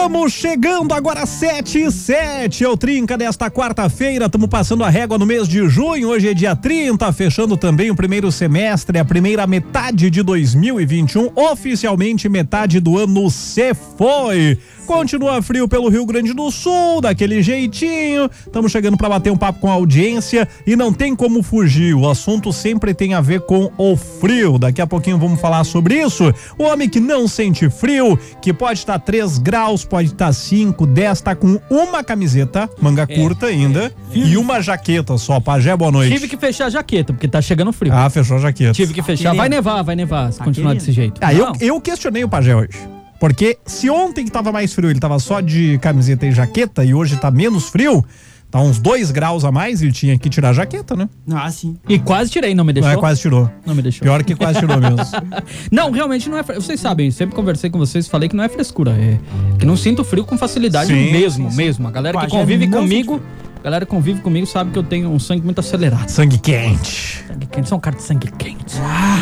[0.00, 5.18] Estamos chegando agora sete e sete, é o Trinca desta quarta-feira, estamos passando a régua
[5.18, 9.46] no mês de junho, hoje é dia 30, fechando também o primeiro semestre, a primeira
[9.46, 14.58] metade de 2021, oficialmente metade do ano se foi.
[14.90, 18.28] Continua frio pelo Rio Grande do Sul, daquele jeitinho.
[18.44, 21.94] Estamos chegando para bater um papo com a audiência e não tem como fugir.
[21.94, 24.58] O assunto sempre tem a ver com o frio.
[24.58, 26.34] Daqui a pouquinho vamos falar sobre isso.
[26.58, 31.20] O homem que não sente frio, que pode estar 3 graus, pode estar 5, 10,
[31.20, 35.40] tá com uma camiseta, manga É, curta ainda, e uma jaqueta só.
[35.40, 36.12] Pajé, boa noite.
[36.14, 37.92] Tive que fechar a jaqueta, porque tá chegando frio.
[37.92, 38.72] Ah, fechou a jaqueta.
[38.72, 39.34] Tive que fechar.
[39.34, 40.78] Vai nevar, vai nevar, se continuar querendo?
[40.80, 41.20] desse jeito.
[41.20, 42.78] Ah, eu, eu questionei o Pajé hoje.
[43.18, 46.94] Porque se ontem que tava mais frio, ele tava só de camiseta e jaqueta, e
[46.94, 48.02] hoje tá menos frio,
[48.50, 51.08] tá uns 2 graus a mais, ele tinha que tirar a jaqueta, né?
[51.32, 51.76] Ah, sim.
[51.88, 52.90] E quase tirei, não me Não deixou.
[52.90, 53.50] é, quase tirou.
[53.64, 54.02] Não me deixou.
[54.02, 54.96] Pior que quase tirou mesmo.
[55.70, 56.42] Não, realmente não é.
[56.42, 58.92] fre- Vocês sabem, sempre conversei com vocês, falei que não é frescura.
[58.92, 59.18] É
[59.58, 61.86] que não sinto frio com facilidade Sim, mesmo, mesmo.
[61.86, 63.20] A galera que Pajé convive comigo,
[63.60, 66.08] a galera que convive comigo sabe que eu tenho um sangue muito acelerado.
[66.08, 67.22] Sangue quente.
[67.28, 68.76] Sangue quente, são um cara de sangue quente.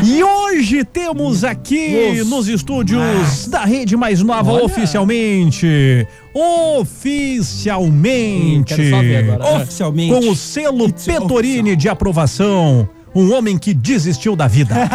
[0.04, 4.64] E hoje temos aqui nos estúdios da Rede Mais Nova Olha.
[4.64, 6.06] oficialmente.
[6.32, 8.76] Oficialmente.
[8.76, 9.56] Quero só ver agora.
[9.56, 10.14] Oficialmente.
[10.14, 12.88] Com o selo It's Petorini de aprovação.
[13.14, 14.74] Um homem que desistiu da vida.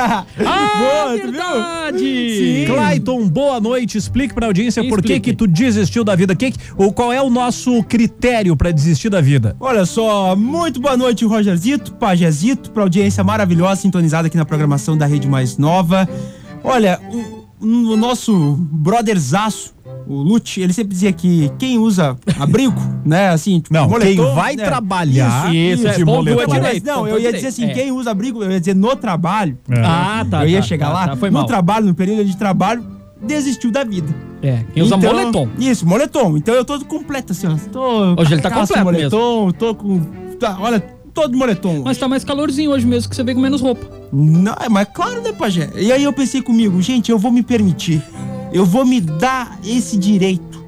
[0.46, 1.32] Ah, Boa, viu?
[1.32, 2.64] verdade!
[2.68, 3.98] Clayton, boa noite.
[3.98, 5.32] Explique pra audiência por que Explique.
[5.32, 6.36] que tu desistiu da vida.
[6.36, 9.56] Que, que- ou qual é o nosso critério pra desistir da vida?
[9.60, 15.06] Olha só, muito boa noite, Rogerzito, Pajezito, pra audiência maravilhosa sintonizada aqui na programação da
[15.06, 16.08] Rede Mais Nova.
[16.64, 19.74] Olha, o, o nosso brotherzaço,
[20.08, 24.36] o Lute, ele sempre dizia que quem usa abrigo, né, assim, tipo, Não, moletom, quem
[24.36, 26.46] vai né, trabalhar Isso, é, de moletom.
[26.48, 26.86] Mas direito.
[26.86, 27.74] não, eu ia dizer assim, É.
[27.74, 29.58] quem usa abrigo, eu ia dizer no trabalho.
[29.70, 29.80] É.
[29.80, 30.44] Ah, tá.
[30.44, 31.46] eu ia tá, chegar tá, lá, tá, foi no mal.
[31.46, 32.86] trabalho, no período de trabalho,
[33.22, 34.14] desistiu da vida.
[34.42, 35.48] É, quem usa Então, moletom.
[35.58, 36.36] Isso, moletom.
[36.38, 37.56] Então eu tô completo assim, ó.
[37.72, 40.02] Tô Hoje ele tá completo moletom, tô com.
[40.38, 40.82] Tá, olha,
[41.14, 41.82] todo moletom.
[41.86, 43.86] Mas tá mais calorzinho hoje mesmo, que você vem com menos roupa.
[44.12, 45.70] Não, é, mas claro, né, Pajé?
[45.78, 48.04] E aí eu pensei comigo, gente, eu vou me permitir.
[48.54, 50.64] Eu vou me dar esse direito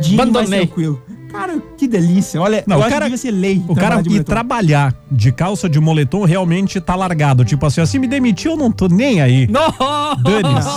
[0.00, 0.66] de ir mais Abandonei.
[0.66, 1.02] tranquilo.
[1.30, 2.38] Cara, que delícia.
[2.42, 3.62] Olha, Não, eu o acho cara- que devia ser lei.
[3.66, 7.42] O cara trabalhar de ir trabalhar de calça de moletom realmente tá largado.
[7.42, 9.46] Tipo assim, assim me demitiu, eu não tô nem aí.
[9.46, 10.68] Dane-se.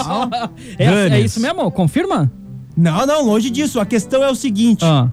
[0.78, 1.26] É, é Dane-se.
[1.26, 1.70] isso mesmo?
[1.72, 2.32] Confirma?
[2.76, 3.80] Não, não, longe disso.
[3.82, 5.10] A questão é o seguinte: Ah.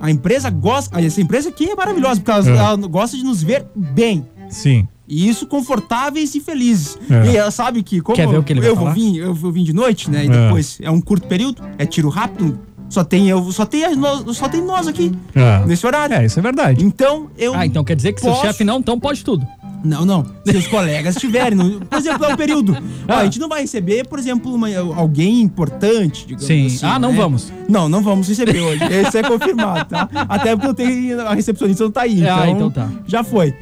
[0.00, 1.00] a empresa gosta.
[1.00, 2.56] Essa empresa aqui é maravilhosa, porque ela, É.
[2.56, 4.26] ela gosta de nos ver bem.
[4.48, 4.88] Sim.
[5.10, 6.96] E isso confortáveis e felizes.
[7.10, 7.32] É.
[7.32, 8.94] E ela sabe que, como Quer ver o que ele vai eu vou falar?
[8.94, 10.24] vir, eu vou vir de noite, né?
[10.24, 10.44] E É.
[10.44, 12.58] depois é um curto período, é tiro rápido.
[12.88, 15.64] Só tem eu, só tem, as- nós, só tem nós aqui É.
[15.66, 16.14] nesse horário.
[16.16, 16.84] É, isso é verdade.
[16.84, 17.54] Então eu.
[17.54, 18.40] Ah, então quer dizer que Posso?
[18.40, 19.46] chefe não, então pode tudo.
[19.82, 20.26] Não, não.
[20.46, 22.76] Se os colegas estiverem, no- por exemplo, é um período.
[23.08, 26.66] Ó, a gente não vai receber, por exemplo, uma- alguém importante, digamos Sim.
[26.66, 26.84] assim.
[26.86, 27.16] Ah, não né?
[27.16, 27.50] vamos.
[27.68, 28.82] Não, não vamos receber hoje.
[28.92, 30.06] Esse é confirmado, tá?
[30.28, 31.20] Até porque eu tenho.
[31.22, 32.22] A recepcionista não tá aí.
[32.28, 32.90] Ah, então, então tá.
[33.06, 33.54] Já foi.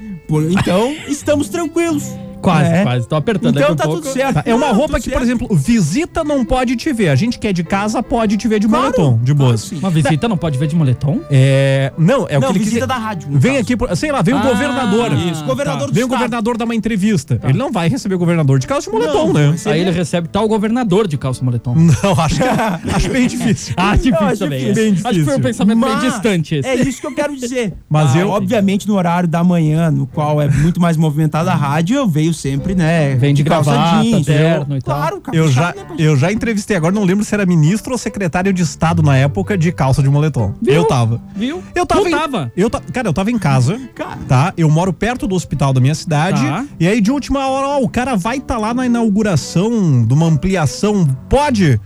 [0.50, 2.05] Então, estamos tranquilos.
[2.41, 2.82] Quase, né?
[2.82, 3.09] quase.
[3.09, 4.03] Tô apertando Então daqui tá um pouco.
[4.03, 4.34] tudo certo.
[4.37, 5.16] Tá, É uma Não, roupa que, certo.
[5.16, 7.09] por exemplo, visita não pode te ver.
[7.09, 9.60] A gente que é de casa pode te ver de Claro, moletom, de claro boas.
[9.62, 9.78] sim.
[9.78, 11.21] Uma visita não pode ver de moletom?
[11.31, 13.28] É, não, é o Não, que ele visita quis- da rádio.
[13.31, 13.62] Vem caso.
[13.62, 15.12] aqui, por- sei lá, vem um Ah, governador.
[15.31, 16.19] isso, governador do Vem o estado.
[16.19, 17.41] governador dar uma entrevista.
[17.44, 19.56] Ele não vai receber o governador de calça de moletom, Não, né?
[19.66, 21.75] Aí ele recebe tal governador de calça moletom.
[22.03, 23.75] Não, acho, que- acho bem difícil.
[23.77, 24.59] Ah, difícil Não, é também.
[24.60, 24.75] difícil.
[24.75, 25.43] Bem Acho que foi um difícil.
[25.43, 26.69] pensamento Mas meio distante esse.
[26.69, 27.75] É isso que eu quero dizer.
[27.88, 31.54] Mas Ah, eu- Obviamente, no horário da manhã, no qual é muito mais movimentada a
[31.54, 33.15] rádio, eu venho sempre, né?
[33.16, 34.97] Vem de calça gravata, jeans, terno eu- e tal.
[34.97, 35.37] Claro, cara.
[35.37, 38.62] Eu já, né, eu já entrevistei, agora não lembro se era ministro ou secretário de
[38.62, 40.55] Estado na época de calça de moletom.
[40.61, 40.75] Viu?
[40.75, 41.21] Eu tava.
[41.34, 41.62] Viu?
[41.75, 42.03] Eu tava.
[42.03, 42.53] Tu em- tava.
[42.56, 44.19] Eu ta- cara, eu tava em casa, Cara.
[44.28, 44.53] tá?
[44.56, 46.41] Eu moro perto do hospital da minha cidade.
[46.43, 46.65] Tá.
[46.78, 50.12] E aí, de última hora, ó, o cara vai estar tá lá na inauguração de
[50.15, 51.06] uma ampliação.
[51.28, 51.81] Pode?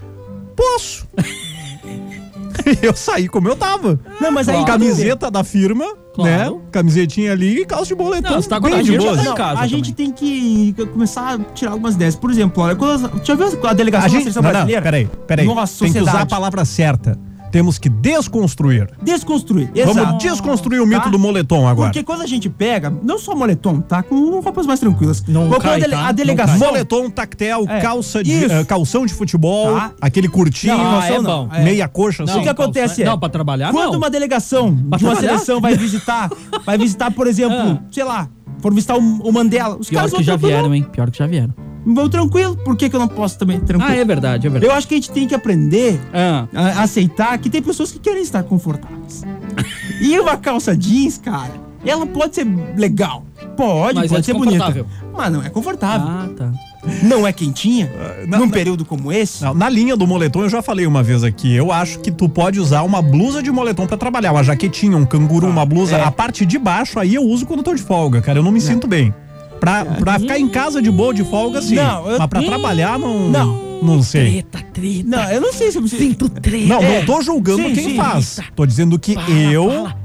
[0.56, 1.06] Posso.
[2.82, 3.98] eu saí como eu tava.
[4.20, 4.65] Não, mas aí.
[4.65, 5.84] Camiseta da firma,
[6.15, 6.56] Claro.
[6.56, 6.60] né?
[6.71, 8.30] Camisetinha ali e calça de boletom.
[8.30, 11.34] Não, você tá com bem a de Não, em casa a gente tem que começar
[11.34, 12.15] a tirar algumas ideias.
[12.16, 14.53] Por exemplo, olha, quando, deixa eu ver a delegação A da gente, seleção não, não,
[14.53, 14.82] brasileira.
[14.82, 15.47] peraí, peraí.
[15.47, 16.30] Nossa, Tem que usar a sociedade.
[16.30, 17.18] palavra certa.
[17.53, 18.89] Temos que desconstruir.
[19.03, 19.71] Desconstruir.
[19.84, 20.19] Vamos Exato.
[20.19, 21.09] desconstruir o mito Tá?
[21.10, 21.91] do moletom agora.
[21.91, 24.03] Porque quando a gente pega, não só moletom, tá?
[24.03, 25.22] Com roupas mais tranquilas.
[25.28, 26.01] Não Mas cai, quando a, dele- tá?
[26.01, 26.59] a Não delegação.
[26.69, 29.93] Moletom, tactel, É, calça de, eh, calção de futebol, Tá.
[30.01, 31.49] aquele curtinho, Não, Ah, é não.
[31.53, 31.63] É.
[31.63, 32.41] meia coxa, Não, assim.
[32.41, 33.99] o que acontece é- Não, pra trabalhar, Quando não.
[33.99, 35.21] uma delegação de uma trabalhar?
[35.21, 36.31] seleção vai visitar,
[36.65, 37.83] vai visitar, por exemplo, Ah.
[37.91, 38.28] sei lá,
[38.62, 40.86] for visitar o, o Mandela, os Pior que já vieram, hein?
[40.91, 41.53] Pior que já vieram.
[41.84, 42.56] Vou tranquilo.
[42.56, 43.92] Por que, que eu não posso também tranquilo?
[43.92, 44.72] Ah, é verdade, é verdade.
[44.72, 47.98] Eu acho que a gente tem que aprender Ah, a aceitar que tem pessoas que
[47.98, 49.24] querem estar confortáveis.
[50.00, 51.53] e uma calça jeans, cara,
[51.84, 53.24] ela pode ser legal.
[53.56, 54.86] Pode, Mas pode é ser bonita.
[55.12, 56.06] Mas não é confortável.
[56.06, 56.53] ah, tá.
[57.02, 57.90] Não é quentinha.
[58.26, 59.42] na- num na- período como esse.
[59.44, 61.54] Não, na linha do moletom, eu já falei uma vez aqui.
[61.54, 65.04] Eu acho que tu pode usar uma blusa de moletom pra trabalhar, uma jaquetinha, um
[65.06, 65.96] canguru, uma blusa.
[65.96, 66.02] é.
[66.02, 68.38] A parte de baixo aí eu uso quando eu tô de folga, cara.
[68.38, 69.14] Eu não me sinto bem.
[69.60, 71.76] Pra, pra ficar em casa de boa, de folga, sim.
[71.76, 73.28] Não, eu- Mas pra trabalhar, não.
[73.30, 73.72] Não.
[73.82, 74.42] Não sei.
[74.42, 75.04] Treta, treta.
[75.08, 76.66] Não, eu não sei se eu Sinto treta.
[76.66, 76.98] Não, É.
[76.98, 77.96] não tô julgando Sim, quem sim.
[77.96, 78.38] faz.
[78.56, 79.16] Tô dizendo que
[79.52, 79.68] eu.
[79.70, 79.96] Fala,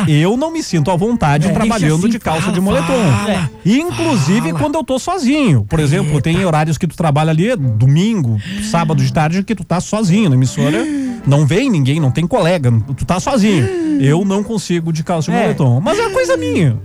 [0.00, 0.10] fala.
[0.10, 2.86] Eu não me sinto à vontade É, trabalhando assim, de calça fala, de moletom.
[2.86, 3.50] fala.
[3.64, 5.64] Inclusive quando eu tô sozinho.
[5.68, 8.40] Por exemplo, tem horários que tu trabalha ali, domingo,
[8.70, 10.84] sábado de tarde, que tu tá sozinho na emissora.
[11.26, 13.66] Não vem ninguém, não tem colega, tu tá sozinho.
[14.00, 15.40] Eu não consigo de calça de É.
[15.42, 15.80] moletom.
[15.80, 16.76] Mas é coisa minha.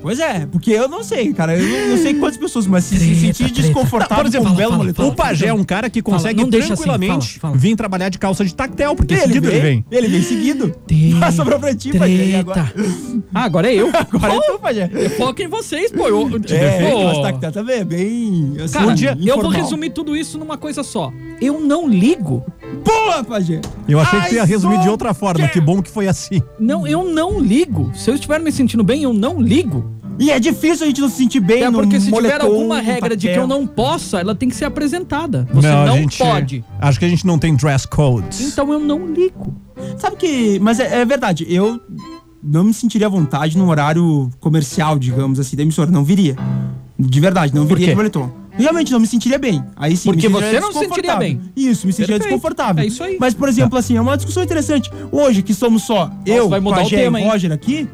[0.00, 1.56] Pois é, porque eu não sei, cara.
[1.58, 3.62] Eu não, sei quantas pessoas, mas se se Treta, sentir treta.
[3.62, 5.08] desconfortável Por exemplo, com um fala, belo fala, moletom.
[5.08, 7.56] O pajé é um cara que consegue deixa assim, tranquilamente fala, fala.
[7.56, 9.84] vir trabalhar de calça de tactel, porque Ele seguido ele vem.
[9.90, 10.68] Ele vem seguido.
[10.86, 12.36] Treta, Ah, sobrou pra ti, pajé.
[12.38, 12.72] Agora?
[13.34, 13.88] Ah, agora é eu.
[14.12, 14.88] Agora é tu, pajé.
[15.16, 16.06] Foca em vocês, pô.
[16.08, 17.04] Eu, É, Pô.
[17.22, 18.54] mas tá, também é bem.
[18.62, 21.12] Assim, Cara, Um dia- eu vou resumir tudo isso numa coisa só.
[21.40, 22.44] Eu não ligo.
[22.84, 23.60] Boa, pajé.
[23.88, 25.40] Eu achei que tu ia Ai, resumir de outra forma.
[25.46, 25.52] quer.
[25.52, 26.40] Que bom que foi assim.
[26.58, 27.90] Não, eu não ligo.
[27.94, 29.87] Se eu estiver me sentindo bem, eu não ligo.
[30.18, 32.46] E é difícil a gente não se sentir bem É no porque se tiver moletom,
[32.46, 35.46] alguma no regra de que eu não possa, ela tem que ser apresentada.
[35.52, 36.64] Você a não gente- pode.
[36.80, 38.40] Acho que a gente não tem dress codes.
[38.40, 39.54] Então eu não ligo.
[39.96, 40.58] Sabe que.
[40.60, 41.80] Mas é, é verdade, eu
[42.42, 45.90] não me sentiria à vontade num horário comercial, digamos assim, da emissora.
[45.90, 46.36] Não viria.
[46.98, 48.30] De verdade, não viria de moletom.
[48.52, 49.62] Realmente não me sentiria bem.
[49.76, 51.28] Aí sim, Porque me sentiria você não se sentiria desconfortável.
[51.38, 51.40] bem.
[51.54, 52.34] Isso, me sentiria Perfeito.
[52.34, 52.82] desconfortável.
[52.82, 53.16] É isso aí.
[53.20, 54.90] Mas, por exemplo, assim, é uma discussão interessante.
[55.12, 57.24] Hoje, que somos só eu, vai mudar o tema, e?
[57.24, 57.88] Roger aqui,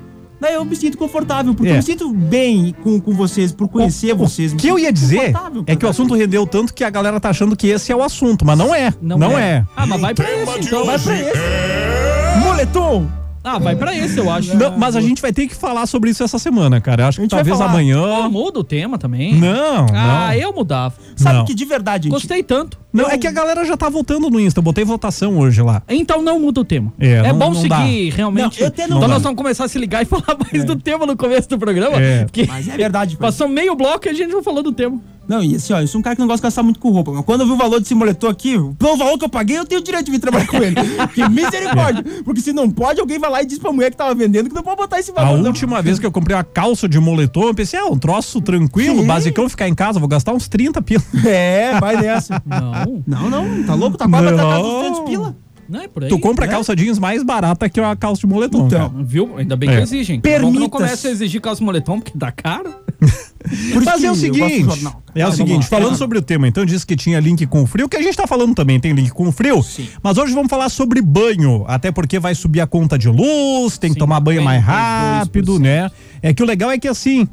[0.44, 1.72] daí eu me sinto confortável, porque É.
[1.72, 4.52] eu me sinto bem com, com vocês, por conhecer vocês.
[4.52, 5.34] O que eu ia dizer
[5.66, 8.02] é que o assunto rendeu tanto que a galera tá achando que esse é o
[8.02, 8.92] assunto, mas não é.
[9.00, 9.64] Não, é.
[9.76, 10.84] Ah, mas vai pra esse então.
[10.84, 12.40] Vai pra esse.
[12.44, 13.23] Moletom!
[13.44, 14.56] Ah, vai pra esse, eu acho.
[14.56, 17.02] Não, mas a gente vai ter que falar sobre isso essa semana, cara.
[17.02, 17.70] Eu acho A que gente vai talvez falar.
[17.70, 18.28] Amanhã.
[18.30, 19.34] muda o tema também.
[19.34, 20.34] Não, Ah, não.
[20.34, 20.94] eu mudava.
[21.14, 21.44] Sabe Não.
[21.44, 22.78] que de verdade, gente, Gostei tanto.
[22.92, 24.60] Não, é que a galera já tá votando no Insta.
[24.60, 25.82] Eu botei votação hoje lá.
[25.88, 26.92] Então não muda o tema.
[26.98, 28.16] É, não- bom não seguir dá.
[28.16, 28.60] realmente.
[28.60, 31.16] Não, eu então nós vamos começar a se ligar e falar mais do tema no
[31.16, 32.00] começo do programa.
[32.00, 32.24] É.
[32.24, 34.98] Porque Mas é verdade, passou meio bloco e a gente não falou do tema.
[35.28, 36.90] Não, e assim, ó, eu sou um cara que não gosta de gastar muito com
[36.90, 37.12] roupa.
[37.12, 39.64] Mas quando eu vi o valor desse moletom aqui, pelo valor que eu paguei, eu
[39.64, 40.74] tenho o direito de vir trabalhar com ele.
[41.14, 42.04] que misericórdia.
[42.24, 44.54] Porque se não pode, alguém vai lá e diz pra mulher que tava vendendo que
[44.54, 45.38] não pode botar esse A valor.
[45.38, 45.46] não.
[45.46, 49.00] última vez que eu comprei uma calça de moletom, eu pensei, ah, um troço tranquilo,
[49.00, 49.06] Sim.
[49.06, 51.02] basicão, ficar em casa, vou gastar uns 30 pila.
[51.24, 52.42] É, vai nessa.
[52.46, 53.96] Não, Não, não, tá louco?
[53.96, 55.36] Tá quase casa dos 200 pila.
[55.68, 56.08] não é por aí.
[56.10, 56.48] Tu compra é?
[56.48, 58.90] calça jeans mais barata que uma calça de moletom, Então.
[58.90, 59.02] cara.
[59.04, 59.36] Viu?
[59.38, 59.76] Ainda bem É.
[59.76, 60.20] que exigem.
[60.20, 62.74] Que não começa a exigir calça moletom, porque tá caro.
[63.74, 64.96] Mas é o gosto do seguinte, cara.
[65.14, 67.88] é o seguinte, falando sobre o tema, então disse que tinha link com o frio,
[67.88, 69.62] que a gente tá falando também, tem link com o frio.
[69.62, 69.88] Sim.
[70.02, 73.92] Mas hoje vamos falar sobre banho, até porque vai subir a conta de luz, tem
[73.92, 74.66] que tomar banho mais 52%.
[74.66, 75.90] rápido, né?
[76.22, 77.28] É que o legal é que assim,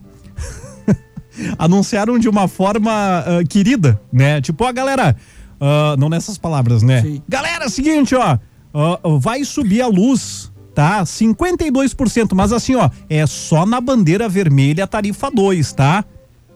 [1.58, 4.42] anunciaram de uma forma ah, querida, né?
[4.42, 5.16] Tipo, a galera,
[5.60, 7.02] ah, não nessas palavras, né?
[7.02, 7.22] Sim.
[7.28, 8.38] Galera, seguinte, ó,
[8.74, 11.04] ah, vai subir a luz, tá?
[11.04, 16.06] 52%, mas assim, ó, é só na bandeira vermelha tarifa 2, tá?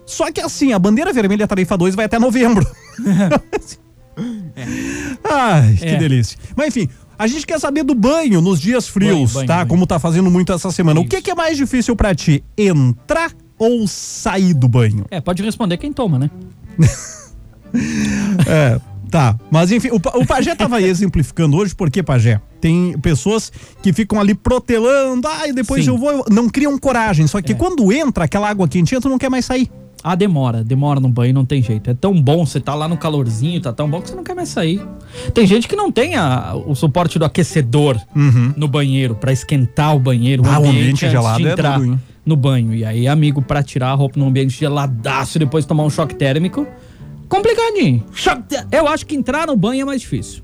[0.06, 2.66] Só que assim, a bandeira vermelha tarifa 2 vai até novembro.
[5.24, 5.98] Ai, que É.
[5.98, 6.38] delícia.
[6.56, 9.56] Mas enfim, a gente quer saber do banho nos dias frios, banho, tá?
[9.58, 9.68] banho.
[9.68, 11.00] Como tá fazendo muito essa semana.
[11.00, 12.44] O que, que é mais difícil pra ti?
[12.58, 15.06] Entrar ou sair do banho?
[15.10, 16.30] É, pode responder quem toma, né?
[18.48, 19.38] É, tá.
[19.52, 24.20] Mas enfim, o, o Pajé tava aí exemplificando hoje, porque, Pajé, tem pessoas que ficam
[24.20, 25.92] ali protelando, ai, depois Sim.
[25.92, 27.28] eu vou, eu-" não criam coragem.
[27.28, 27.56] Só que É.
[27.56, 29.70] quando entra aquela água quentinha, tu não quer mais sair.
[30.04, 31.90] Ah, demora, demora no banho, não tem jeito.
[31.90, 34.36] É tão bom, você tá lá no calorzinho, tá tão bom que você não quer
[34.36, 34.80] mais sair.
[35.34, 38.00] Tem gente que não tem a- o suporte do aquecedor
[38.56, 40.52] no banheiro pra esquentar o banheiro, Uhum.
[40.52, 42.02] Ah, o ambiente antes gelado de é entrar duro, hein?
[42.24, 42.76] no banho.
[42.76, 46.14] E aí, amigo, pra tirar a roupa num ambiente geladaço e depois tomar um choque
[46.14, 46.68] térmico,
[47.30, 48.04] complicadinho.
[48.72, 50.44] Eu acho que entrar no banho é mais difícil.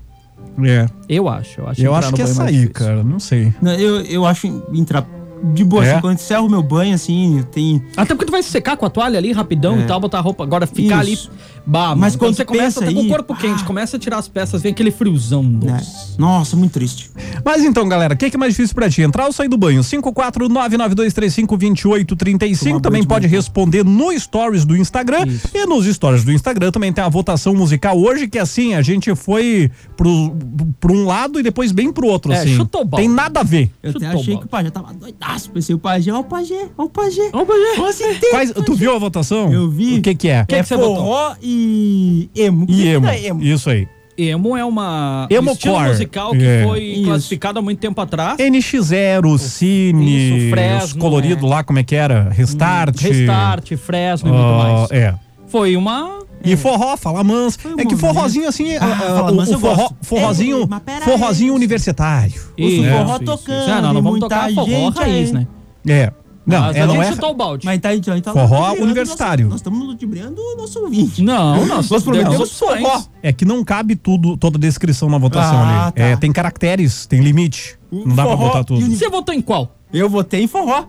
[0.64, 0.86] É.
[1.08, 1.82] Eu acho, eu acho.
[1.82, 3.02] Eu acho que é mais sair, cara.
[3.02, 3.52] Não sei.
[3.60, 5.06] Não, eu, eu acho entrar
[5.54, 5.92] de boa, É?
[5.92, 7.82] assim, quando encerro o meu banho, assim, tem.
[7.96, 9.80] Até porque tu vai se secar com a toalha ali rapidão É.
[9.80, 10.42] e tal, botar a roupa.
[10.44, 11.30] Agora ficar Isso.
[11.30, 11.52] ali.
[11.64, 13.66] Bah, Mas quando você começa até com o aí, corpo quente, ah.
[13.66, 15.76] começa a tirar as peças, vem aquele friozão né?
[15.78, 16.18] doce.
[16.18, 17.08] Nossa, muito triste.
[17.44, 19.02] Mas então, galera, o que, que é mais difícil pra ti?
[19.02, 19.80] Entrar ou sair do banho?
[19.82, 22.68] 54992352835.
[22.68, 25.26] Tomar Também pode responder no stories do Instagram.
[25.26, 25.48] Isso.
[25.54, 29.14] E nos stories do Instagram também tem a votação musical hoje, que assim, a gente
[29.14, 30.34] foi pro,
[30.80, 32.56] pro um lado e depois bem pro outro, É, assim.
[32.56, 33.02] chutou bola.
[33.02, 33.70] Tem nada a ver.
[33.82, 34.40] Eu Chutou até achei bola.
[34.40, 35.31] que o pai já tava doidado.
[35.32, 37.30] Paz, pensei o pajé, ó o pajé, ó o pajé.
[37.32, 37.88] Ó o pajé.
[37.88, 38.30] Acertei.
[38.30, 39.50] Quais, tu viu a votação?
[39.50, 39.98] Eu vi.
[39.98, 40.44] O que que é?
[40.44, 42.66] que é que forró e emo.
[42.68, 43.06] E emo.
[43.06, 43.42] é emo?
[43.42, 43.88] Isso aí.
[44.18, 45.88] Emo é uma Emo estilo core.
[45.88, 46.64] musical que É.
[46.66, 47.04] foi Isso.
[47.04, 48.36] classificado há muito tempo atrás.
[48.38, 50.04] NX0, Cine,
[50.36, 51.46] Isso, os Fresno, coloridos é.
[51.54, 52.28] lá, como é que era?
[52.28, 53.00] Restart.
[53.00, 54.90] Restart, Fresno e muito mais.
[54.90, 55.14] É.
[55.46, 56.18] Foi uma.
[56.44, 57.58] E forró, fala manso.
[57.78, 61.52] É que forrozinho assim, Ah, ah, Fala o, Manso o eu forró, forrozinho, É, forrozinho
[61.52, 61.56] aí.
[61.56, 62.42] universitário.
[62.56, 63.24] Isso, forró isso.
[63.24, 63.66] tocando.
[63.66, 65.34] Já, não, não e vamos tocar forró gente raiz, aí.
[65.34, 65.46] né?
[65.86, 66.12] É.
[66.44, 67.12] Não, Mas é, não é.
[67.12, 67.64] chutou o balde.
[67.64, 69.46] Mas tá, a gente tá Forró ludibriando universitário.
[69.48, 71.22] Nós estamos ludibriando o nosso ouvinte.
[71.22, 73.00] Não, nós, Nós prometemos forró.
[73.22, 75.92] É que não cabe tudo, toda a descrição na votação Ah, ali.
[75.92, 76.02] tá.
[76.02, 77.78] É, tem caracteres, tem limite.
[77.92, 78.80] Não dá pra forró botar tudo.
[78.80, 79.76] e Você votou em qual?
[79.92, 80.86] Eu votei em forró.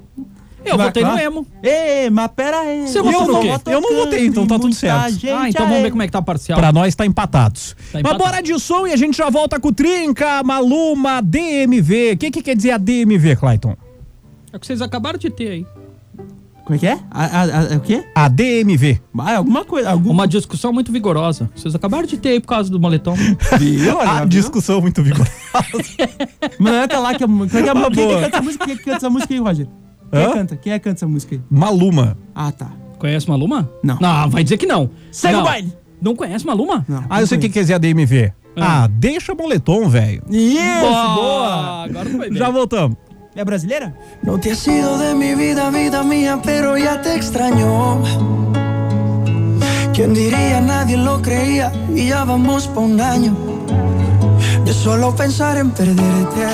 [0.66, 1.24] Eu Vai, votei no claro.
[1.26, 1.48] emo.
[1.62, 2.88] Ei, mas pera aí.
[2.88, 3.50] Você Eu votou no não quê?
[3.72, 5.10] Eu não votei, então tá tudo certo.
[5.12, 6.58] gente Ah, então vamos ver como é que tá parcial.
[6.60, 7.74] Pra nós tá empatados.
[7.74, 8.24] Tá Mas empatado.
[8.24, 12.14] bora de som e a gente já volta com o Trinca, Maluma, DMV.
[12.14, 13.76] O que, que quer dizer a DMV, Clayton?
[14.52, 15.66] É o que vocês acabaram de ter aí.
[16.64, 16.98] Como é que é?
[17.12, 17.42] A, a,
[17.74, 18.06] a- o quê?
[18.16, 19.02] A DMV.
[19.20, 19.90] Ah, alguma coisa.
[19.90, 20.12] Algum...
[20.12, 21.50] Uma discussão muito vigorosa.
[21.54, 23.16] Vocês acabaram de ter aí por causa do moletom.
[23.60, 23.98] Viu?
[23.98, 24.28] Olha, A viu?
[24.28, 25.30] discussão muito vigorosa.
[26.58, 27.92] Mas não é lá que a mu- quem, é, Uma boa.
[27.92, 28.66] que canta essa música?
[28.66, 29.68] Quem que canta essa música aí, Roger?
[30.14, 30.28] Quem é Hã?
[30.30, 30.56] que canta?
[30.58, 31.42] Quem é que canta essa música aí?
[31.50, 32.16] Maluma.
[32.36, 32.72] Ah, tá.
[33.00, 33.70] Conhece Maluma?
[33.84, 33.98] Não.
[34.00, 34.90] Não, vai dizer que não.
[35.12, 35.42] Segue não.
[35.42, 35.74] o baile.
[36.02, 36.86] Não conhece Maluma?
[36.88, 37.04] Não.
[37.10, 38.32] Ah, eu sei o que quer dizer a DMV.
[38.56, 40.22] Ah, deixa moletom, velho.
[40.30, 41.16] Isso, Boa!
[41.16, 41.84] boa.
[41.86, 42.38] Agora foi bem.
[42.38, 42.98] Já voltamos.
[43.36, 43.96] É brasileira?
[44.24, 48.00] No te has ido de mi vida, vida mía, pero ya te extraño.
[49.94, 50.62] ¿Quién diría?
[50.62, 53.36] Nadie lo creía y ya vamos por un año.
[54.66, 56.46] De solo pensar en perderte.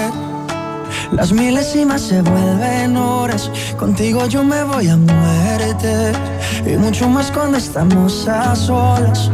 [1.12, 3.52] Las milésimas se vuelven horas.
[3.78, 6.12] Contigo yo me voy a muerte.
[6.66, 9.30] Y mucho más cuando estamos a solas.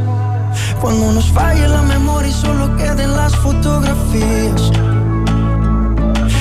[0.82, 4.72] Cuando nos falle la memoria y solo queden las fotografías.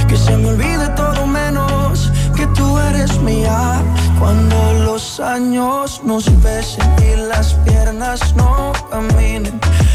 [0.08, 3.82] Que se me olvide todo menos que tú eres mía.
[4.18, 9.60] Cuando los años nos besen y las piernas no caminen,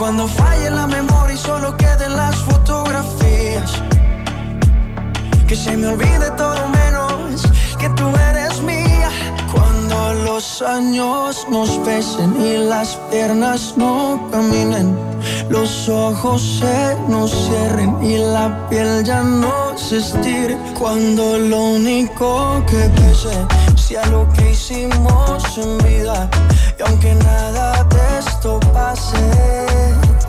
[0.00, 3.70] Cuando falle la memoria y solo queden las fotografías.
[5.46, 7.42] Que se me olvide todo menos
[7.78, 9.10] que tú eres mía.
[9.52, 14.96] Cuando los años nos pesen y las piernas no caminen,
[15.50, 20.56] los ojos se nos cierren y la piel ya no se estire.
[20.78, 23.36] Cuando lo único que pese
[23.76, 26.30] sea lo que hicimos en vida.
[26.80, 29.18] Y aunque nada de esto pase,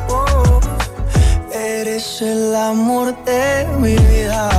[0.10, 0.60] oh,
[1.54, 4.50] eres el amor de mi vida.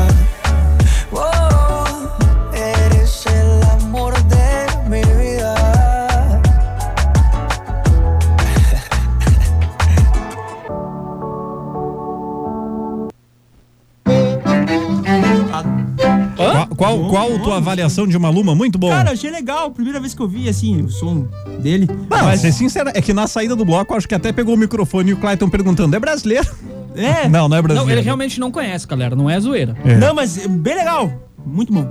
[16.83, 18.55] Qual, qual, qual tua avaliação de Maluma?
[18.55, 18.89] Muito bom.
[18.91, 19.71] Cara, achei legal.
[19.71, 21.29] Primeira vez que eu vi, assim, o som
[21.61, 21.87] dele.
[21.89, 24.59] Não, Mas- ser sincero, é que na saída do bloco, acho que até pegou o
[24.59, 26.49] microfone e o Clayton perguntando: é brasileiro?
[26.97, 27.27] É.
[27.31, 28.01] Não, não é Não, brasileiro.
[28.01, 29.17] ele realmente não conhece, galera.
[29.17, 29.75] Não é zoeira.
[29.85, 29.97] É.
[29.97, 31.11] Não, mas bem legal.
[31.47, 31.89] Muito bom.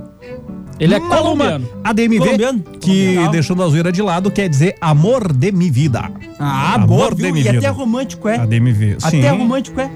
[0.78, 1.68] Ele é Maluma, colombiano.
[1.84, 2.60] ADMV, Colombiano.
[2.80, 3.30] que Legal.
[3.30, 6.10] deixando a zoeira de lado, quer dizer amor de mi vida.
[6.38, 7.58] Ah, Amor boa, de mi E vida.
[7.58, 8.36] até romântico é.
[8.38, 9.18] ADMV, sim.
[9.20, 9.90] Até romântico é.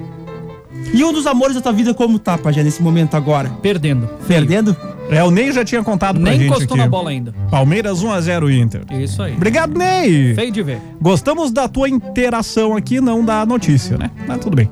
[0.92, 3.50] E um dos amores da tua vida como tá, Pajé, nesse momento agora?
[3.62, 4.09] Perdendo.
[4.26, 4.76] Perdendo?
[5.11, 6.85] É, o Ney já tinha contado pra Nem gente encostou aqui.
[6.85, 7.33] na bola ainda.
[7.50, 8.83] Palmeiras 1x0 Inter.
[8.90, 9.35] Isso aí.
[9.35, 10.35] Obrigado, Ney!
[10.35, 10.80] Feio de ver.
[11.00, 14.11] Gostamos da tua interação aqui, não da notícia, né?
[14.26, 14.68] Mas tudo bem.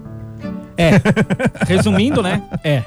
[0.76, 0.90] É.
[1.68, 2.42] Resumindo, né?
[2.64, 2.82] É.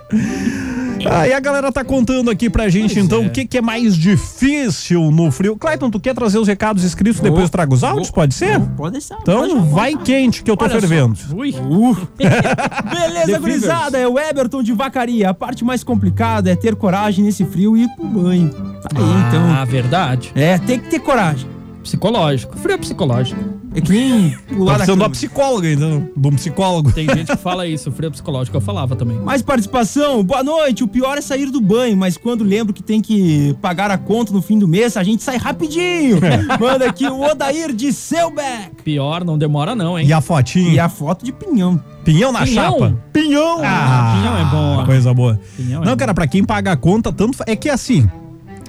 [1.05, 3.27] Aí a galera tá contando aqui pra gente, Pois então, é.
[3.27, 5.55] o que, que é mais difícil no frio.
[5.55, 8.09] Clayton, tu quer trazer os recados escritos, depois eu trago os áudios?
[8.11, 8.59] Pode ser?
[8.75, 9.17] Pode deixar.
[9.21, 10.79] Então pode vai quente que eu tô Olha só.
[10.79, 11.17] fervendo.
[11.35, 11.53] Ui.
[12.17, 15.29] Beleza, gurizada, é o Eberton de Vacaria.
[15.29, 18.49] A parte mais complicada é ter coragem nesse frio e ir pro banho.
[18.49, 19.51] Tá aí, então.
[19.51, 20.31] Ah, verdade.
[20.35, 21.47] É, tem que ter coragem.
[21.83, 22.57] Psicológico.
[22.57, 23.39] Frio é psicológico.
[23.77, 25.09] É que nem Tá pular da de uma cama.
[25.11, 26.09] psicóloga, então.
[26.17, 26.91] De um psicólogo.
[26.91, 28.57] Tem gente que fala isso, frio é psicológico.
[28.57, 29.17] Eu falava também.
[29.19, 30.83] Mais participação, boa noite.
[30.83, 34.33] O pior é sair do banho, mas quando lembro que tem que pagar a conta
[34.33, 36.17] no fim do mês, a gente sai rapidinho.
[36.59, 38.81] Manda aqui o Odair de Selbeck.
[38.83, 40.07] Pior, não demora não, hein?
[40.07, 40.71] E a fotinha?
[40.71, 41.79] E a foto de pinhão.
[42.03, 42.71] Pinhão na Pinhão?
[42.71, 42.97] chapa?
[43.13, 43.59] Pinhão!
[43.63, 44.85] Ah, pinhão é bom.
[44.85, 45.39] Coisa boa.
[45.55, 45.97] Pinhão é Não, bom.
[45.97, 47.37] cara, pra quem paga a conta, tanto.
[47.45, 48.09] É que assim.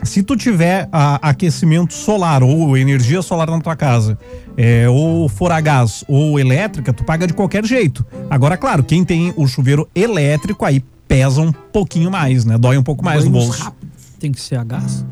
[0.02, 4.18] Se tu tiver a- aquecimento solar ou energia solar na tua casa,
[4.56, 8.06] é, ou for a gás ou elétrica, tu paga de qualquer jeito.
[8.30, 12.56] Agora, claro, quem tem o chuveiro elétrico aí pesa um pouquinho mais, né?
[12.58, 13.62] Dói um pouco mais no bolso.
[13.62, 13.88] rápidos.
[14.18, 15.04] Tem que ser a gás.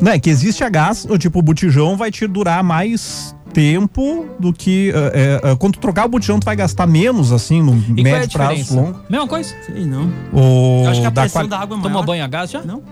[0.00, 4.26] Não, é que existe a gás, ou tipo, o botijão vai te durar mais tempo
[4.38, 4.92] do que.
[5.14, 8.06] é, é, quando tu trocar o botijão, tu vai gastar menos, assim, no E qual
[8.06, 8.74] é a médio prazo, diferença?
[8.74, 9.00] longo.
[9.08, 9.54] Mesma coisa?
[9.64, 10.12] Sei não.
[10.32, 12.06] O, Eu acho que a da pressão quali- da água é Toma maior.
[12.06, 12.62] banho a gás já?
[12.62, 12.82] Não?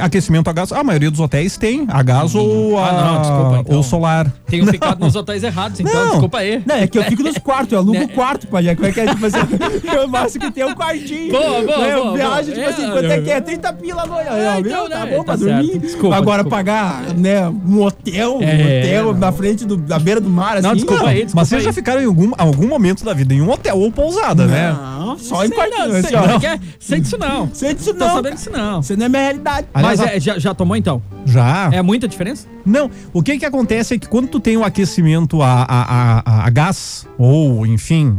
[0.00, 3.58] Aquecimento a gás, a maioria dos hotéis tem a gás ou a Ah, não, desculpa,
[3.60, 3.76] então.
[3.76, 4.32] ou solar.
[4.46, 6.10] Tenho ficado nos hotéis errados, então Não.
[6.12, 6.62] desculpa aí.
[6.66, 8.04] Não, é que eu fico nos quartos, eu alugo Né?
[8.04, 8.74] o quarto, Pajé.
[8.74, 9.06] Como é que é?
[9.06, 9.38] Tipo assim,
[10.04, 11.30] o máximo que tem é um quartinho.
[11.32, 12.66] Boa, boa, Né, boa, Viagem, boa.
[12.66, 13.20] tipo assim, É, quanto é é.
[13.22, 13.40] que é?
[13.40, 14.28] 30 pila a noite.
[14.28, 14.88] É, então?
[14.88, 15.16] Tá né?
[15.16, 15.66] bom pra Tá dormir.
[15.66, 15.80] certo.
[15.80, 16.56] Desculpa, Agora desculpa.
[16.56, 19.20] pagar, né, um hotel, um É, hotel não.
[19.20, 20.66] na frente do, da beira do mar, assim.
[20.66, 23.40] Não, desculpa aí, desculpa Mas vocês já ficaram em algum, algum momento da vida em
[23.40, 24.72] um hotel ou pousada, né?
[24.72, 26.22] Não, só em quartinho, não, assim, sei, ó.
[26.26, 26.40] não,
[26.80, 27.98] sei disso não.
[27.98, 28.14] Tô não.
[28.14, 28.82] sabendo disso não.
[28.82, 29.59] Você não é minha realidade.
[29.74, 31.02] Aliás, Mas é, já, já tomou então?
[31.24, 31.68] Já.
[31.72, 32.46] É muita diferença?
[32.64, 36.46] Não, o que que acontece é que quando tu tem o aquecimento a, a, a,
[36.46, 38.18] a gás, ou enfim,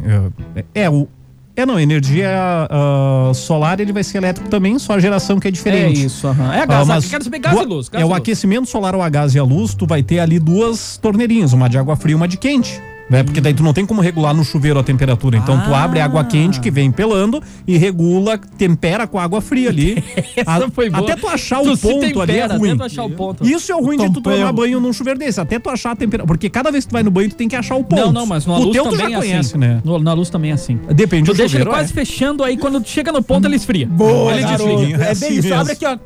[0.55, 1.07] é, é o.
[1.53, 2.29] É não, energia
[2.69, 6.01] ah, solar ele vai ser elétrico também, só a geração que é diferente.
[6.01, 6.53] É isso, aham.
[6.53, 7.89] É a gás, mas eu quero saber gás do- e luz.
[7.89, 8.17] Gás é e o luz.
[8.21, 11.67] aquecimento solar ou a gás e a luz, tu vai ter ali duas torneirinhas, uma
[11.69, 12.81] de água fria e uma de quente.
[13.11, 13.23] Né?
[13.23, 15.35] Porque daí tu não tem como regular no chuveiro a temperatura.
[15.37, 15.83] Então tu Ah.
[15.83, 20.01] abre a água quente que vem pelando e regula, tempera com a água fria ali.
[20.33, 21.03] Essa A- foi boa.
[21.03, 22.69] Até tu achar Tu o ponto ali é tempera, ruim.
[22.69, 23.45] Até tu achar o ponto.
[23.45, 25.41] Isso é o ruim de tu tomar banho num chuveiro desse.
[25.41, 26.25] Até tu achar a temperatura.
[26.25, 28.01] Porque cada vez que tu vai no banho, tu tem que achar o ponto.
[28.05, 29.57] Não, não, mas no o luz teu tu também já é conhece, assim.
[29.57, 29.81] né?
[29.83, 30.79] No- na luz também é assim.
[30.95, 31.93] Depende Tu do deixa ele quase é.
[31.93, 33.87] fechando, aí quando tu chega no ponto ele esfria.
[33.87, 34.77] Boa, ele garoto.
[34.77, 35.03] desliga.
[35.03, 35.47] É É assim bem isso.
[35.49, 35.59] mesmo.
[35.61, 35.97] Abre aqui, ó.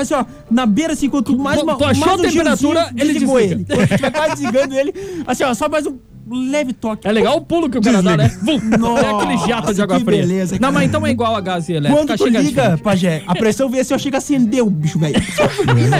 [0.00, 0.24] assim, ó.
[0.50, 3.40] Na beira, assim, quando tu mais Tu- uma, tu achou mais a temperatura, ele desliga.
[3.42, 3.64] ele.
[3.68, 4.94] Quando tu tiver quase desligando ele,
[5.26, 7.06] assim, ó, só mais um leve toque.
[7.06, 8.28] É legal o pulo que o cara dá, né?
[8.42, 10.20] Vum, Nossa, é aquele jato de água que fria.
[10.22, 11.96] beleza, não, mas então é igual a gás elétrica.
[11.96, 12.78] Quando tu chega liga.
[12.82, 15.14] Pajé, a pressão vem assim, ó, chega a acender o bicho, velho.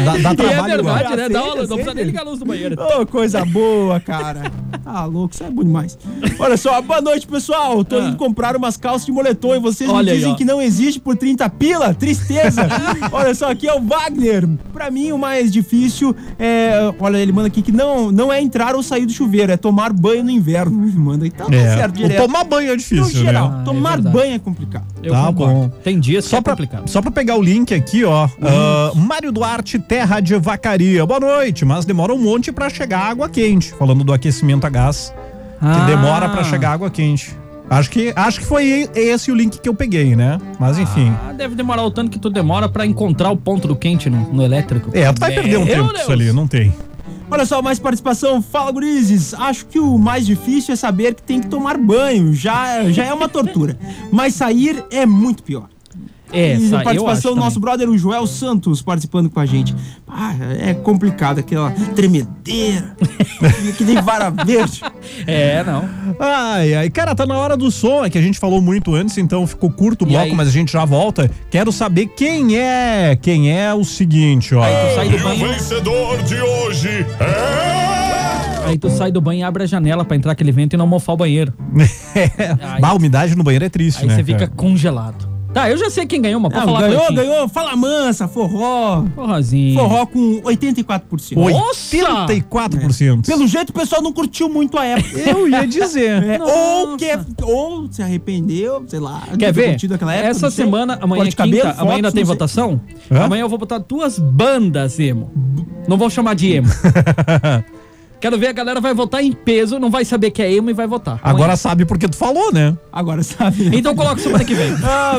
[0.05, 0.95] Dá, dá é trabalho igual.
[0.97, 1.29] verdade, né?
[1.29, 2.77] Dá Acende, uma, não precisa nem ligar a luz do banheiro.
[3.01, 4.51] Ô, coisa boa, cara.
[4.83, 5.99] Tá louco, isso é bom demais.
[6.39, 7.85] Olha só, boa noite, pessoal.
[7.85, 8.05] Tô Ah.
[8.09, 10.37] indo comprar umas calças de moletom e vocês Olha me aí, dizem ó.
[10.37, 11.93] que não existe por 30 pila?
[11.95, 12.67] Tristeza.
[13.13, 14.49] olha só, aqui é o Wagner.
[14.73, 16.93] Pra mim, o mais difícil é.
[16.99, 19.93] Olha, ele manda aqui que não, não é entrar ou sair do chuveiro, é tomar
[19.93, 20.87] banho no inverno.
[20.87, 22.23] Ele manda então, tá É, certo, o direto.
[22.23, 23.55] tomar banho é No difícil, geral, né?
[23.59, 24.17] Ah, é tomar verdade.
[24.17, 24.85] banho é complicado.
[25.03, 25.55] Eu Tá concordo.
[25.55, 25.69] bom.
[25.83, 26.89] Tem dias que Só é pra, complicado.
[26.89, 28.29] só pra pegar o link aqui, ó.
[28.43, 31.05] ah, Mário Duarte, Terra de Vacaria.
[31.07, 33.73] Boa noite, mas demora um monte pra chegar água quente.
[33.79, 35.13] Falando do aquecimento a gás.
[35.59, 35.87] Que Ah.
[35.87, 37.35] demora pra chegar água quente.
[37.69, 40.39] Acho que, acho que foi esse o link que eu peguei, né?
[40.61, 41.13] Mas enfim.
[41.29, 44.33] Ah, deve demorar o tanto que tu demora pra encontrar o ponto do quente no,
[44.33, 44.91] no elétrico.
[44.93, 46.03] É, tu vai perder um Meu tempo Deus.
[46.03, 46.73] isso ali, não tem.
[47.31, 48.41] Olha só, mais participação.
[48.41, 49.35] Fala, gurizes.
[49.35, 52.33] Acho que o mais difícil é saber que tem que tomar banho.
[52.33, 53.79] Já, já é uma tortura.
[54.13, 55.69] Mas sair é muito pior.
[56.33, 59.75] É, E participação do nosso brother, o Joel Santos, participando com a gente.
[60.09, 62.97] Ah, é complicado, aquela tremedeira,
[63.79, 64.83] que nem vara verde.
[65.27, 65.89] É, não.
[66.19, 69.17] Ai, ai, cara, tá na hora do som, é que a gente falou muito antes,
[69.19, 70.35] então ficou curto o bloco, aí?
[70.35, 71.31] mas a gente já volta.
[71.51, 74.63] Quero saber quem é, quem é o seguinte, ó.
[74.63, 78.69] Aí tu sai do E o banho, vencedor de hoje é.
[78.69, 80.87] aí tu sai do banho e abre a janela pra entrar aquele vento e não
[80.87, 81.53] mofar o banheiro.
[82.15, 84.17] Aí- bah, a umidade no banheiro é triste, Aí né?
[84.17, 85.36] você fica congelado.
[85.57, 87.49] Tá, eu já sei quem ganhou, mas pode Não, falar ganhou, ganhou.
[87.49, 89.07] Fala mansa, forró.
[89.15, 89.79] Forrozinho.
[89.79, 91.35] Forró com 84%.
[91.35, 91.97] Nossa!
[91.97, 93.25] 84%.
[93.25, 95.19] Pelo jeito o pessoal não curtiu muito a época.
[95.19, 96.23] Eu ia dizer.
[96.23, 99.23] É, ou, quer, ou se arrependeu, sei lá.
[99.39, 99.83] Quer ver?
[99.83, 102.79] época, Essa semana, amanhã é quinta, cabelo, amanhã ainda tem votação.
[103.11, 103.25] Hã?
[103.25, 105.33] Amanhã eu vou botar duas bandas emo.
[105.89, 106.69] Não vou chamar de emo.
[108.21, 110.73] Quero ver a galera vai votar em peso, não vai saber que é emo e
[110.73, 111.21] vai votar.
[111.23, 112.77] Agora sabe porque tu falou, né?
[112.91, 113.71] Agora sabe.
[113.77, 114.73] Então coloca semana que vem.
[114.83, 115.19] Ah,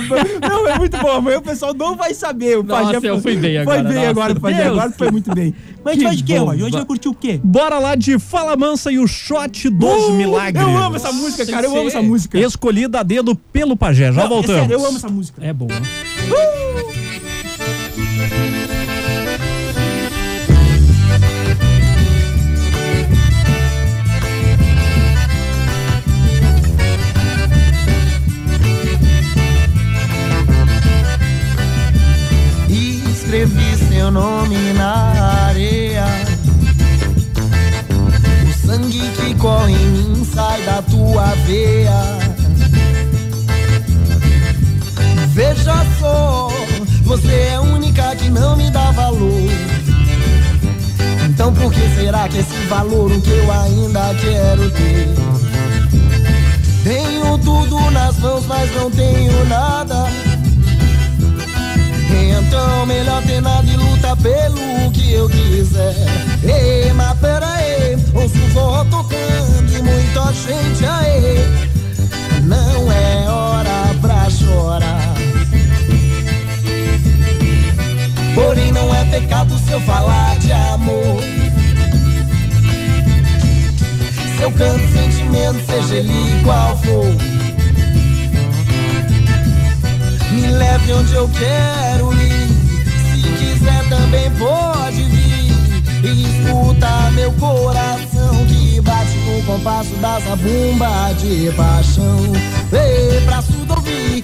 [0.50, 1.12] não, é muito bom.
[1.12, 2.58] Amanhã o pessoal não vai saber.
[2.58, 4.64] O Nossa, Pajé eu fui bem agora, Foi bem nossa, agora, Pajé.
[4.68, 5.54] Agora foi muito bem.
[5.84, 6.64] Mas a gente Que vai de quê?
[6.64, 7.40] Hoje vai curtir o quê?
[7.44, 10.66] Bora lá de Fala Mansa e o Shot dos Uh, Milagres.
[10.66, 11.66] Eu amo essa música, cara.
[11.68, 12.40] Eu amo essa música.
[12.40, 14.12] Escolhida a dedo pelo Pajé.
[14.12, 14.62] Já Não, é voltamos.
[14.62, 15.46] sério, eu amo essa música.
[15.46, 15.72] É boa.
[15.72, 17.37] Escrevi
[47.18, 49.50] você é a única que não me dá valor.
[51.28, 55.16] Então por que será que esse valor o que eu ainda quero ter?
[56.84, 60.06] Tenho tudo nas mãos, mas não tenho nada.
[62.40, 65.96] Então melhor ter nada e luta pelo que eu quiser.
[66.44, 71.68] Ei, mas pera aí, ouço o forró tocando e muita gente aí.
[72.44, 74.97] Não é hora pra chorar.
[78.38, 81.24] Porém não é pecado se eu falar de amor.
[84.36, 87.16] Se eu canto sentimento, seja ele qual for.
[90.32, 92.48] Me leve onde eu quero ir.
[93.10, 95.28] Se quiser também pode vir.
[96.04, 102.20] E escuta meu coração que bate no compasso da zabumba de paixão.
[102.72, 104.24] Ei, pra surdo ouvir,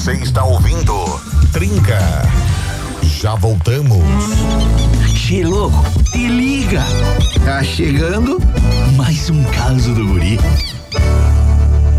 [0.00, 0.94] Você está ouvindo
[1.52, 1.98] Trinca.
[3.02, 4.02] Já voltamos.
[5.14, 6.82] Che louco, te liga.
[7.44, 8.38] Tá chegando
[8.96, 10.38] mais um caso do guri.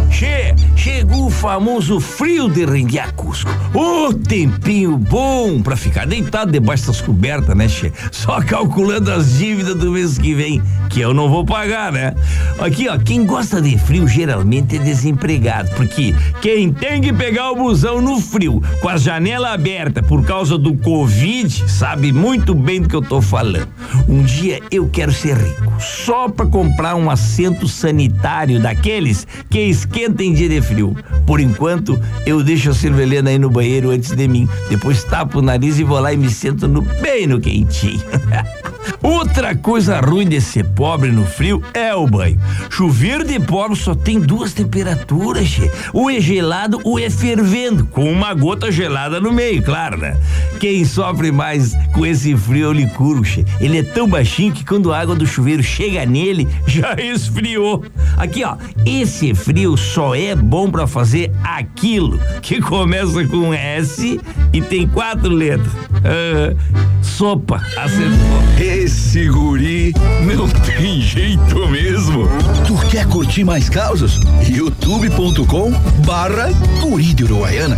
[0.10, 3.52] Che, chegou o famoso frio de Renguear Cusco.
[3.72, 7.94] Ô, tempinho bom pra ficar deitado debaixo das cobertas, né, Che?
[8.12, 10.60] Só calculando as dívidas do mês que vem,
[10.92, 12.14] que eu não vou pagar, né?
[12.60, 17.56] Aqui, ó, quem gosta de frio geralmente é desempregado, porque quem tem que pegar o
[17.56, 22.90] busão no frio, com a janela aberta por causa do Covid, sabe muito bem do
[22.90, 23.68] que eu tô falando.
[24.08, 30.24] Um dia eu quero ser rico, só pra comprar um assento sanitário daqueles que esquenta
[30.24, 30.96] em dia de frio.
[31.26, 34.48] Por enquanto, eu deixo a cervelena aí no banheiro antes de mim.
[34.70, 38.02] Depois tapo o nariz e vou lá e me sento no, bem no quentinho.
[39.02, 42.40] Outra coisa ruim de ser pobre no frio é o banho.
[42.70, 45.70] Chuveiro de pobre só tem duas temperaturas, che.
[45.94, 50.18] Ou é gelado ou é fervendo, com uma gota gelada no meio, claro, né?
[50.60, 53.46] Quem sofre mais com esse frio é o che.
[53.60, 57.84] Ele é tão baixinho que quando a água do chuveiro chega nele, já esfriou.
[58.18, 64.20] Aqui, ó, esse frio só é bom pra fazer aquilo que começa com S
[64.54, 65.72] e tem quatro letras.
[66.04, 66.56] Ah,
[67.02, 68.42] sopa, acertou.
[68.72, 72.26] Esse guri não tem jeito mesmo.
[72.66, 74.18] Tu quer curtir mais causas?
[74.48, 75.72] youtube.com
[76.06, 77.78] barra guri de Uruguaiana.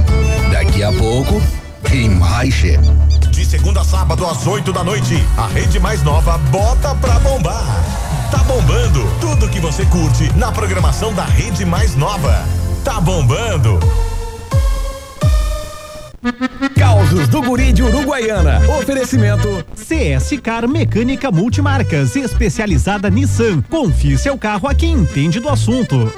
[0.52, 1.42] Daqui a pouco
[1.82, 2.78] tem mais, che.
[3.32, 7.84] De segunda a sábado às 8 da noite, a rede mais nova bota pra bombar.
[8.30, 12.46] Tá bombando tudo que você curte na programação da rede mais nova.
[12.84, 13.80] Tá bombando.
[16.78, 18.60] Causos do Guri de Uruguaiana.
[18.80, 19.66] Oferecimento.
[19.76, 23.62] CS Car Mecânica Multimarcas, especializada Nissan.
[23.70, 26.12] Confie seu carro a quem entende do assunto.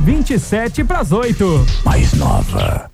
[0.00, 1.66] 27 para as 8.
[1.84, 2.90] Mais nova.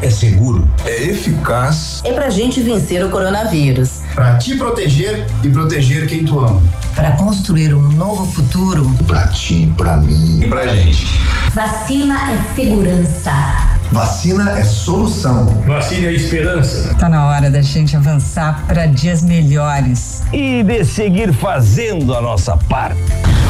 [0.02, 0.68] é seguro.
[0.84, 2.02] É eficaz.
[2.04, 4.02] É pra gente vencer o coronavírus.
[4.14, 6.62] Pra te proteger e proteger quem tu ama.
[6.94, 8.94] Para construir um novo futuro.
[9.08, 10.42] Pra ti, pra mim.
[10.44, 11.08] E pra gente.
[11.54, 13.71] Vacina é segurança.
[13.92, 15.46] Vacina é solução.
[15.68, 16.96] Vacina é esperança.
[16.96, 20.24] Tá na hora da gente avançar para dias melhores.
[20.32, 22.98] E de seguir fazendo a nossa parte.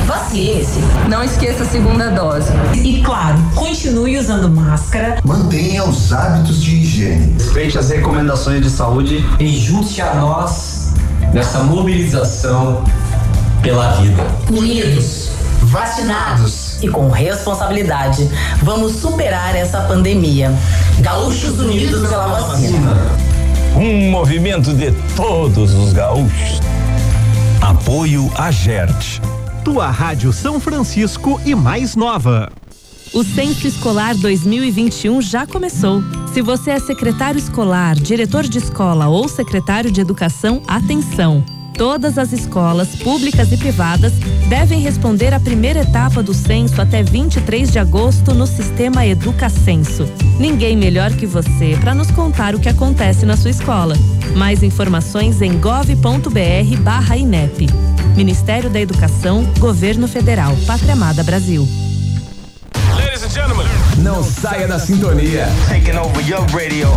[0.08, 0.80] Vacine-se.
[1.08, 2.52] Não esqueça a segunda dose.
[2.74, 5.20] E claro, continue usando máscara.
[5.24, 7.34] Mantenha os hábitos de higiene.
[7.34, 10.92] Respeite as recomendações de saúde e junte a nós
[11.32, 12.84] nessa mobilização
[13.62, 14.26] pela vida.
[14.50, 15.30] Unidos,
[15.62, 18.30] vacinados e com responsabilidade,
[18.64, 20.52] vamos superar essa pandemia.
[21.00, 22.98] Gaúchos unidos pela vacina.
[23.76, 26.60] Um movimento de todos os gaúchos.
[27.62, 29.22] Apoio a GERT.
[29.64, 32.52] Tua Rádio São Francisco e mais nova.
[33.14, 36.02] O Censo Escolar 2021 já começou.
[36.34, 41.61] Se você é secretário escolar, diretor de escola ou secretário de educação, atenção!
[41.74, 44.14] Todas as escolas, públicas e privadas,
[44.50, 50.08] devem responder à primeira etapa do censo até 23 de agosto no sistema Educacenso.
[50.40, 53.96] Ninguém melhor que você para nos contar o que acontece na sua escola.
[54.36, 56.02] Mais informações em gov.br/inep.
[58.16, 61.68] Ministério da Educação, Governo Federal, Pátria Amada Brasil.
[63.98, 65.48] Não saia da sintonia.
[65.70, 66.90] Taking over your radio.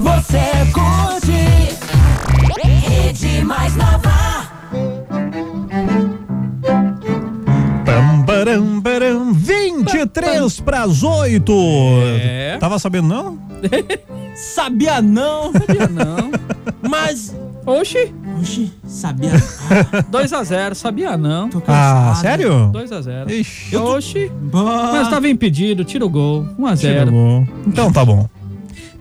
[0.03, 0.41] Você
[0.73, 1.79] curte
[2.65, 4.11] Rede Mais Nova.
[7.85, 11.53] Pam, param, param, 23 para as 8.
[12.21, 12.57] É.
[12.59, 13.39] Tava sabendo não?
[14.35, 15.53] Sabia não.
[15.53, 16.33] Sabia não.
[16.89, 17.37] Mas.
[17.65, 18.13] Oxi.
[18.41, 19.31] Oxi, sabia.
[20.11, 21.49] 2x0, sabia não.
[21.69, 22.73] Ah, sério?
[22.73, 23.31] 2x0.
[23.31, 23.77] Ixi.
[23.77, 24.33] Oxi.
[24.35, 24.91] Bah.
[24.95, 26.45] Mas tava impedido, tira o gol.
[26.59, 26.77] 1x0.
[26.79, 27.49] Tira o gol.
[27.69, 28.29] Então tá bom.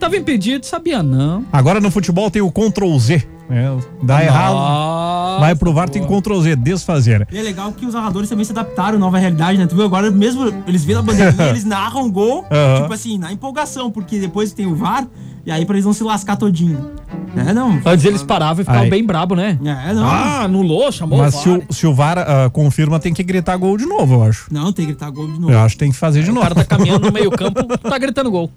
[0.02, 1.44] Tava impedido, sabia não.
[1.52, 3.24] Agora no futebol tem o Ctrl Z.
[3.48, 3.78] né?
[4.02, 4.52] dá errado.
[4.54, 7.28] Nossa, Vai pro VAR, tem Ctrl Z, desfazer.
[7.30, 9.66] E é legal que os narradores também se adaptaram à nova realidade, né?
[9.68, 12.82] Tu viu agora, mesmo eles vendo a bandeirinha, eles narram o gol, Aham.
[12.82, 15.06] tipo assim, na empolgação, porque depois tem o VAR,
[15.46, 16.90] e aí pra eles não se lascar todinho.
[17.36, 17.80] É, não.
[17.86, 18.90] Antes eles paravam e ficavam Aí.
[18.90, 19.56] bem brabo, né?
[19.64, 20.04] É, não.
[20.04, 21.60] Ah, anulou, chamou Mas o se VAR.
[21.68, 24.48] o, se o VAR ah, confirma, tem que gritar gol de novo, eu acho.
[24.50, 25.52] Não, tem que gritar gol de novo.
[25.52, 26.42] Eu acho que tem que fazer de O novo.
[26.42, 28.50] cara tá caminhando no meio campo, tá gritando gol.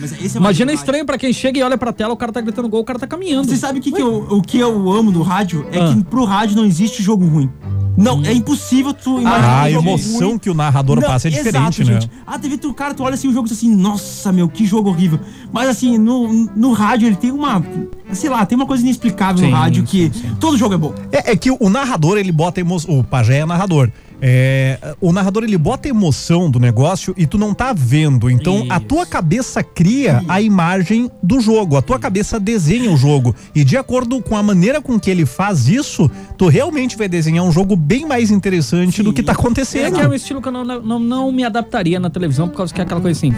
[0.00, 2.40] Mas esse é Imagina estranho pra quem chega e olha pra tela, o cara tá
[2.40, 3.48] gritando gol, o cara tá caminhando.
[3.48, 5.66] Você sabe o que, que eu, o que eu amo do rádio?
[5.72, 5.92] É Ah.
[5.94, 7.50] que pro rádio não existe jogo ruim.
[7.98, 10.38] Não, é impossível tu imaginar Ah, a emoção ruim.
[10.38, 12.00] que o narrador Não, passa é diferente, exato, né?
[12.02, 12.10] gente.
[12.26, 14.66] A TV, tu, cara, tu olha assim o jogo e diz assim, nossa, meu, que
[14.66, 15.18] jogo horrível.
[15.50, 17.64] Mas assim, no, no rádio ele tem uma,
[18.12, 20.92] sei lá, tem uma coisa inexplicável Sim, no rádio que todo jogo é bom.
[21.10, 22.98] É, é que o narrador, ele bota emoção.
[23.00, 23.90] O Pajé é narrador.
[24.20, 28.30] É, o narrador, ele bota emoção do negócio e tu não tá vendo.
[28.30, 31.76] Então, a tua cabeça cria a imagem do jogo.
[31.76, 33.34] A tua cabeça desenha o jogo.
[33.54, 37.44] E de acordo com a maneira com que ele faz isso, tu realmente vai desenhar
[37.44, 39.94] um jogo bem mais interessante do que tá É acontecendo.
[39.94, 42.72] que é um estilo que eu não, não, não me adaptaria na televisão, por causa
[42.72, 43.34] que é aquela coisa assim,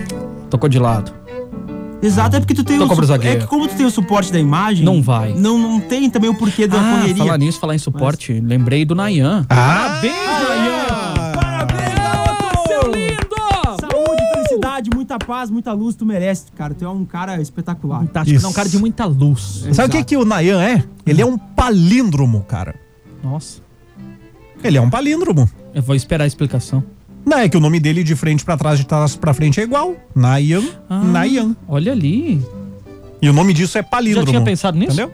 [0.49, 1.13] tocou de lado.
[2.01, 3.41] Exato, é porque tu tem Tô o o É zagueiro.
[3.41, 4.85] que como tu tem o suporte da imagem.
[4.85, 5.33] Não vai.
[5.35, 7.17] Não, não tem também o porquê da Ah, correria.
[7.17, 9.45] falar nisso, falar em suporte, lembrei do Nayan.
[9.51, 9.57] Ah!
[10.01, 10.58] Parabéns, Nayan!
[15.29, 16.73] Paz, muita luz, tu merece, cara.
[16.75, 18.01] Tu é um cara espetacular.
[18.01, 18.43] Fantástico, Isso.
[18.43, 19.67] não, um cara de muita luz.
[19.73, 20.83] Sabe o que, que o Nayan é?
[21.07, 22.75] Ele é um palíndromo, cara.
[23.23, 23.61] Nossa,
[24.65, 25.49] Ele é um palíndromo.
[25.75, 26.83] eu vou esperar a explicação.
[27.27, 29.63] Não, é que o nome dele de frente pra trás, de trás pra frente é
[29.65, 29.95] igual.
[30.15, 31.55] Nayan, Ah, Nayan.
[31.69, 32.41] Olha ali.
[33.21, 34.27] E o nome disso é palíndromo.
[34.27, 34.93] Já tinha pensado nisso?
[34.93, 35.13] Entendeu?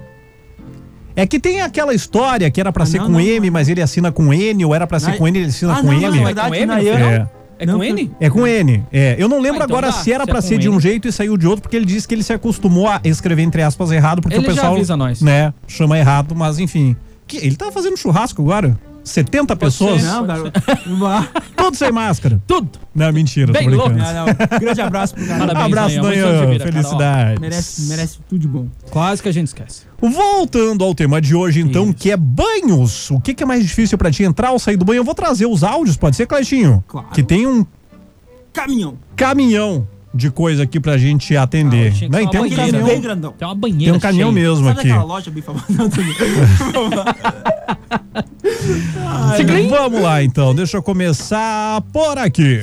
[1.17, 3.69] É que tem aquela história que era pra Ah, ser não, com não, M, mas
[3.69, 5.93] ele assina com N, ou era pra ser com N, ele assina Ah, com não,
[5.93, 6.03] M.
[6.03, 6.99] não, Não, é verdade, com M, Nayan.
[6.99, 7.07] não?
[7.09, 7.31] É.
[7.59, 8.11] É Não, com N?
[8.21, 8.83] É com N.
[8.93, 10.75] É, eu não lembro Ah, então agora dá, se era se é ser de um
[10.75, 10.81] N.
[10.81, 13.63] jeito e saiu de outro, porque ele disse que ele se acostumou a escrever entre
[13.63, 15.21] aspas errado, porque Ele o já pessoal avisa nós.
[15.23, 16.97] né, chama errado, mas enfim.
[17.27, 18.79] Que, ele tá fazendo churrasco agora?
[19.05, 20.01] 70 pessoas?
[20.01, 20.61] ser, Não, garoto.
[21.55, 22.41] Todos sem máscara.
[22.47, 22.71] Tudo.
[22.95, 23.99] Não, mentira, Bem tô brincando.
[23.99, 24.59] Não, não.
[24.61, 25.39] Grande abraço pro cara.
[25.47, 26.73] Parabéns, Abraço, vida, cara, ó.
[26.73, 27.41] Felicidades.
[27.41, 28.67] Merece, merece tudo de bom.
[28.91, 29.83] Quase que a gente esquece.
[30.01, 33.11] Voltando ao tema de hoje, então, que é banhos.
[33.11, 34.99] O que, que é mais difícil pra ti entrar ou sair do banho?
[35.01, 36.83] Eu vou trazer os áudios, pode ser, Cleitinho?
[36.87, 37.09] Claro.
[37.13, 37.65] Que tem um
[38.53, 38.97] Caminhão.
[39.17, 41.93] caminhão de coisa aqui pra gente atender.
[41.95, 42.57] ser e uma tem um banheira.
[42.67, 42.87] caminhão.
[42.87, 43.33] Bem grandão.
[43.37, 44.45] Tem uma banheira Tem um caminhão cheia.
[44.49, 44.91] mesmo Sabe aqui.
[44.91, 45.65] aquela loja bem famosa?
[49.07, 50.55] Ai, Vamos lá, então.
[50.55, 52.61] Deixa eu começar por aqui.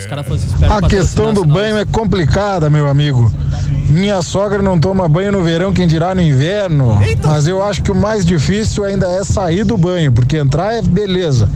[0.70, 3.32] A questão do banho é complicada, meu amigo.
[3.90, 6.98] Minha sogra não toma banho no verão, quem dirá no inverno.
[7.26, 10.82] Mas eu acho que o mais difícil ainda é sair do banho, porque entrar é
[10.82, 11.50] beleza.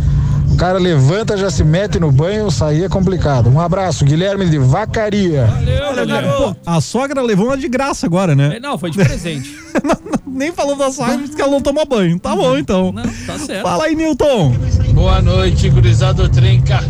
[0.56, 3.50] O cara levanta, já se mete no banho, sair é complicado.
[3.50, 5.48] Um abraço, Guilherme de Vacaria.
[5.48, 6.56] Valeu, garoto.
[6.66, 8.56] A sogra levou uma de graça agora, né?
[8.56, 9.54] É, Não, foi de presente.
[10.26, 12.18] Nem falou da sogra, disse que ela não toma banho.
[12.18, 12.94] Tá bom, então.
[12.94, 13.64] Não, tá certo.
[13.64, 14.56] Fala aí, Newton.
[14.94, 16.82] Boa noite, gurizada trinca.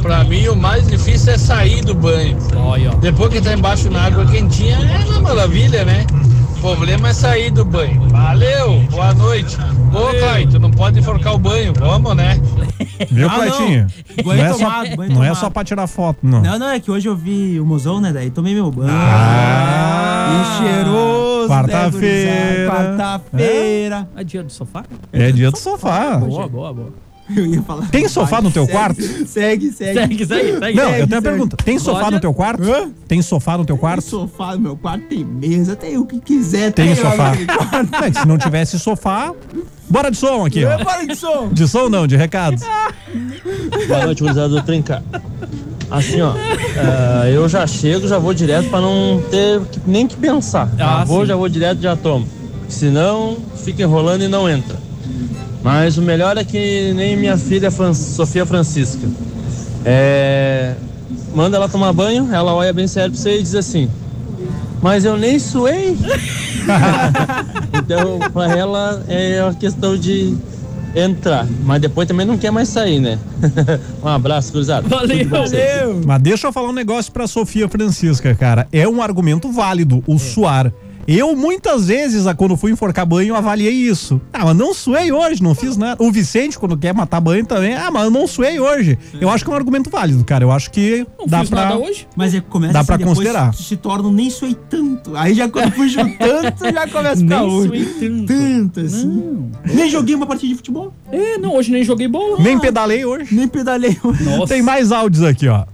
[0.00, 2.38] Pra mim, o mais difícil é sair do banho.
[2.56, 2.88] Olha.
[3.02, 6.06] Depois que tá embaixo na água quentinha, é uma maravilha, né?
[6.60, 8.02] O problema é sair do banho.
[8.10, 9.56] Valeu, boa noite.
[9.94, 12.38] Ô, tu não pode enforcar o banho, vamos, né?
[13.10, 13.86] Viu, Ah, Cleitinho?
[14.24, 14.32] não.
[14.34, 16.42] É, tomado, só, não é só pra tirar foto, não.
[16.42, 18.12] Não, não, é que hoje eu vi o mozão, né?
[18.12, 18.90] Daí tomei meu banho.
[18.92, 21.48] Ah, e cheiroso.
[21.48, 22.30] quarta-feira.
[22.30, 22.96] né, gurizada?
[22.96, 24.08] Quarta-feira.
[24.16, 24.84] É dia do sofá?
[25.12, 26.18] É dia do sofá.
[26.18, 26.92] Boa, boa, boa.
[27.36, 27.88] Eu ia falar.
[27.88, 29.02] Tem sofá no teu Segue, quarto?
[29.02, 29.72] Segue, segue.
[29.72, 30.74] Segue, segue, segue.
[30.76, 31.22] Não, segue, eu tenho a segue.
[31.22, 31.56] pergunta.
[31.56, 32.62] Tem sofá Olha- no teu quarto?
[32.62, 32.90] Hã?
[33.06, 34.02] Tem sofá no teu Tem quarto?
[34.02, 36.72] sofá no meu quarto, tem mesa, tem o que quiser.
[36.72, 37.30] Tem lá sofá.
[37.32, 37.94] no meu quarto.
[38.04, 39.32] É, se não tivesse sofá,
[39.88, 40.62] bora de som aqui.
[40.84, 41.48] Para de som.
[41.52, 42.62] De som não, de recados.
[43.88, 45.02] Boa noite, gurizada do Trinca.
[45.90, 50.14] Assim, ó, eh, eu já chego, já vou direto pra não ter que- nem que
[50.16, 50.70] pensar.
[50.78, 51.26] Já Ah, vou, sim.
[51.26, 52.28] já vou direto, já tomo.
[52.68, 54.76] Senão, fica enrolando e não entra.
[55.62, 59.06] Mas o melhor é que nem minha filha Fran- Sofia Francisca.
[59.84, 60.74] É,
[61.34, 63.90] manda ela tomar banho, ela olha bem sério pra você e diz assim:
[64.82, 65.96] Mas eu nem suei.
[67.74, 70.36] então, pra ela é uma questão de
[70.94, 71.46] entrar.
[71.64, 73.18] Mas depois também não quer mais sair, né?
[74.02, 74.88] um abraço, cruzado.
[74.88, 76.00] Valeu, Valeu.
[76.06, 78.66] Mas deixa eu falar um negócio pra Sofia Francisca, cara.
[78.72, 80.72] É um argumento válido, o suar.
[81.06, 84.20] Eu, muitas vezes, a- quando fui enforcar banho, avaliei isso.
[84.32, 86.02] Ah, mas não suei hoje, não fiz nada.
[86.02, 88.98] O Vicente, quando quer matar banho também, ah, mas eu não suei hoje.
[89.20, 90.44] Eu acho que é um argumento válido, cara.
[90.44, 91.62] Eu acho que Não dá fiz pra.
[91.64, 92.06] nada hoje.
[92.16, 93.54] Mas é que começa Dá assim, pra considerar.
[93.54, 95.16] Se torna um nem suei tanto.
[95.16, 95.72] Aí já quando o
[96.18, 98.26] tanto, já começa a ficar Nem suei tanto.
[98.26, 99.50] Tanto assim.
[99.64, 100.92] Nem joguei uma partida de futebol.
[101.10, 102.38] É, não, hoje nem joguei bola.
[102.40, 103.34] Nem pedalei hoje.
[103.34, 103.96] Nem pedalei.
[104.04, 104.46] Nossa.
[104.54, 105.64] Tem mais áudios aqui, ó.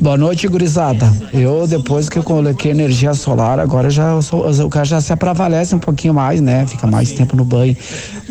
[0.00, 1.10] Boa noite, gurizada.
[1.32, 5.74] Eu, depois que eu coloquei energia solar, agora já sou- o cara já se prevalece
[5.74, 6.66] um pouquinho mais, né?
[6.66, 7.76] Fica mais tempo no banho.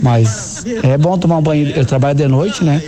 [0.02, 1.70] Mas é bom tomar um banho.
[1.70, 2.82] Eu trabalho de noite, né?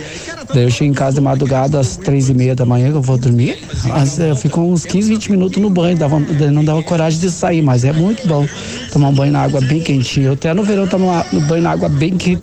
[0.52, 3.02] Daí eu chego em casa de madrugada às três e meia da manhã que eu
[3.02, 3.58] vou dormir.
[3.84, 5.96] Mas eu fico uns 15, 20 minutos no banho.
[5.96, 8.46] Dava, não dava coragem de sair, mas é muito bom
[8.92, 10.28] tomar um banho na água bem quentinha.
[10.28, 12.42] Eu até no verão tomo no banho na água bem quente.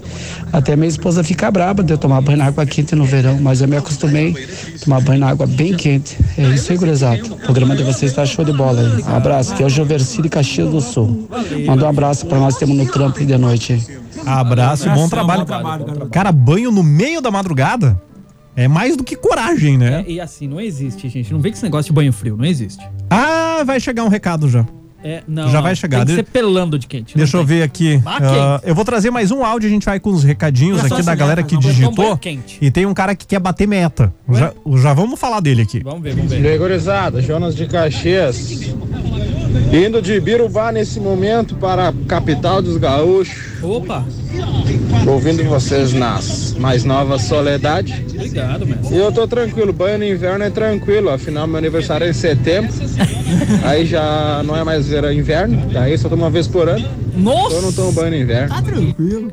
[0.53, 3.62] Até minha esposa fica braba de eu tomar banho na água quente no verão, mas
[3.62, 4.36] eu me acostumei
[4.76, 6.18] a tomar banho na água bem quente.
[6.38, 7.22] É isso aí, gurizada.
[7.26, 9.03] O programa de vocês está show de bola aí.
[9.03, 11.28] Um abraço, que é o Joverci de Caxias do Sul.
[11.66, 14.05] Manda um abraço para nós temos no trampo de noite.
[14.26, 15.41] Abraço e bom trabalho.
[15.41, 16.07] bom trabalho, garoto.
[16.11, 17.99] Cara, banho no meio da madrugada
[18.55, 20.03] é mais do que coragem, né?
[20.07, 21.34] É, e assim, não existe, gente.
[21.34, 22.88] Não vem com esse negócio de banho frio, não existe.
[23.09, 24.66] Ah, vai chegar um recado já.
[25.08, 25.97] É, não, Já vai chegar.
[25.99, 27.16] Tem que De- ser pelando de quente.
[27.16, 28.01] Deixa eu ver aqui.
[28.03, 28.68] Ah, quente.
[28.70, 31.43] eu vou trazer mais um áudio, a gente vai com os recadinhos aqui da galera
[31.43, 32.20] que digitou.
[32.60, 34.12] E tem um cara que quer bater meta.
[34.34, 35.82] Já, já vamos falar dele aqui.
[35.84, 36.41] Vamos ver, vamos ver.
[36.41, 38.74] Gregorizada, Jonas de Caxias.
[39.72, 43.62] Indo de Birubá nesse momento para a capital dos gaúchos.
[43.62, 44.03] Opa,
[45.08, 48.03] Ouvindo vocês nas mais novas Soledade.
[48.10, 48.95] obrigado, mestre.
[48.95, 52.74] E eu tô tranquilo, banho no inverno é tranquilo, afinal meu aniversário é em setembro.
[53.64, 56.88] Aí já não é mais verão, inverno, daí só tomo uma vez por ano.
[57.16, 57.56] Nossa!
[57.56, 58.49] Eu não tomo banho no inverno.
[58.49, 59.32] Tá tranquilo.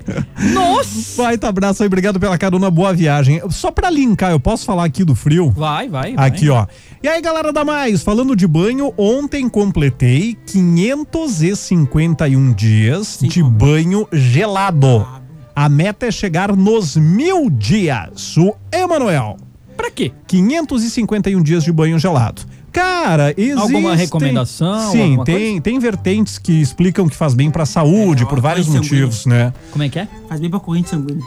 [0.52, 1.16] Nossa!
[1.22, 3.40] Baita abraço aí, obrigado pela carona, boa viagem.
[3.50, 5.50] Só pra linkar, eu posso falar aqui do frio?
[5.50, 6.28] Vai, vai, vai.
[6.28, 6.66] Aqui, ó.
[7.02, 15.21] E aí, galera da Mais, falando de banho, ontem completei 551 dias de banho gelado.
[15.54, 18.36] A meta é chegar nos mil dias.
[18.36, 19.36] O Emanuel.
[19.76, 20.12] Pra quê?
[20.26, 22.42] 551 dias de banho gelado.
[22.72, 23.60] Cara, existe.
[23.60, 28.26] Alguma recomendação, Sim, alguma tem, tem vertentes que explicam que faz bem pra saúde, É,
[28.26, 28.88] por vários sanguínea.
[29.02, 29.52] motivos, né?
[29.70, 30.08] Como é que é?
[30.26, 31.22] Faz bem pra corrente sanguínea.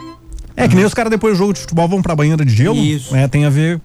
[0.58, 2.76] É que nem os caras depois do jogo de futebol vão pra banheira de gelo.
[2.78, 3.14] Isso.
[3.14, 3.80] Né, tem a ver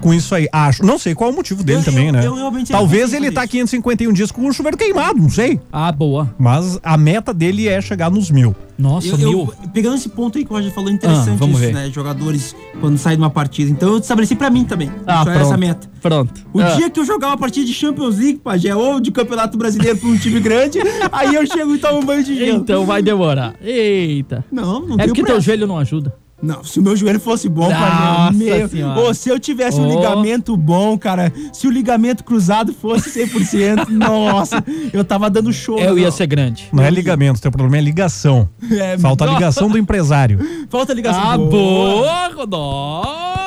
[0.00, 0.48] com isso aí.
[0.52, 0.84] Acho.
[0.84, 2.26] Não sei qual é o motivo dele Eu- também, eu- né?
[2.26, 5.60] eu Talvez ele tá 551 dias com o chuveiro queimado, não sei.
[5.72, 6.34] Ah, boa.
[6.38, 8.54] Mas a meta dele é chegar nos mil.
[8.78, 9.30] Nossa, Eu- mil.
[9.40, 11.74] eu- pegando esse ponto aí que o Roger falou, interessante Ah, vamos isso, ver.
[11.74, 11.90] né?
[11.90, 13.70] Jogadores quando saem de uma partida.
[13.70, 14.90] Então eu estabeleci pra mim também.
[15.06, 15.38] Ah, Só pronto.
[15.40, 15.90] essa meta.
[16.00, 16.32] Pronto.
[16.52, 16.70] O Ah.
[16.76, 20.08] dia que eu jogar uma partida de Champions League, Pajé, ou de Campeonato Brasileiro pra
[20.08, 20.78] um time grande,
[21.12, 22.56] aí eu chego e tomo um banho de gelo.
[22.58, 23.54] Então vai demorar.
[23.62, 24.42] Eita.
[24.50, 25.40] Não, não É porque teu pressa.
[25.42, 26.14] joelho não ajuda.
[26.42, 28.68] Não, se o meu joelho fosse bom, Nossa meu...
[28.68, 29.00] Senhora.
[29.00, 29.90] Ô, se eu tivesse um Ô.
[29.90, 35.78] ligamento bom, cara, se o ligamento cruzado fosse 100%, nossa, eu tava dando show.
[35.78, 36.12] Eu ia não.
[36.12, 36.68] ser grande.
[36.72, 38.48] Não é ligamento, teu problema é ligação.
[38.70, 40.38] É, Falta a ligação do empresário.
[40.68, 41.22] Falta ligação.
[41.22, 42.46] Ah, boa,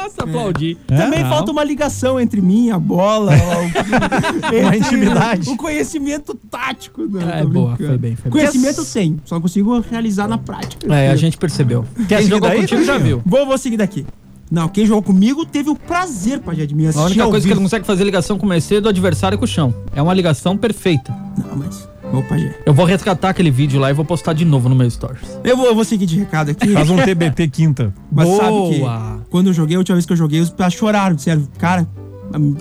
[0.04, 0.78] Nossa, aplaudi.
[0.86, 5.50] Também É, falta uma ligação entre mim, a bola, o, Uma intimidade.
[5.50, 7.04] O conhecimento tático.
[7.04, 8.32] Não, É, boa, foi bem, foi bem.
[8.32, 10.94] Conhecimento tenho, só não consigo realizar na prática.
[10.94, 11.86] É, a gente percebeu.
[12.08, 13.22] Quem seguir jogou daí, contigo já viu.
[13.26, 14.06] Vou, vou seguir daqui.
[14.52, 17.56] Não, quem jogou comigo teve o prazer, Pajé, de me A única coisa que ele
[17.56, 19.74] não consegue fazer ligação com o Mercedes é do adversário com o chão.
[19.96, 21.12] É uma ligação perfeita.
[21.38, 21.93] Não, mas...
[22.14, 22.54] Ô, Pajé.
[22.64, 25.40] Eu vou resgatar aquele vídeo lá e vou postar de novo no meu stories.
[25.44, 26.68] Eu vou, eu vou seguir de recado aqui.
[26.72, 27.92] Faz um TBT quinta.
[28.12, 29.22] Mas sabe Boa.
[29.24, 31.16] que quando eu joguei, a última vez que eu joguei, os caras choraram.
[31.16, 31.88] Disseram, cara,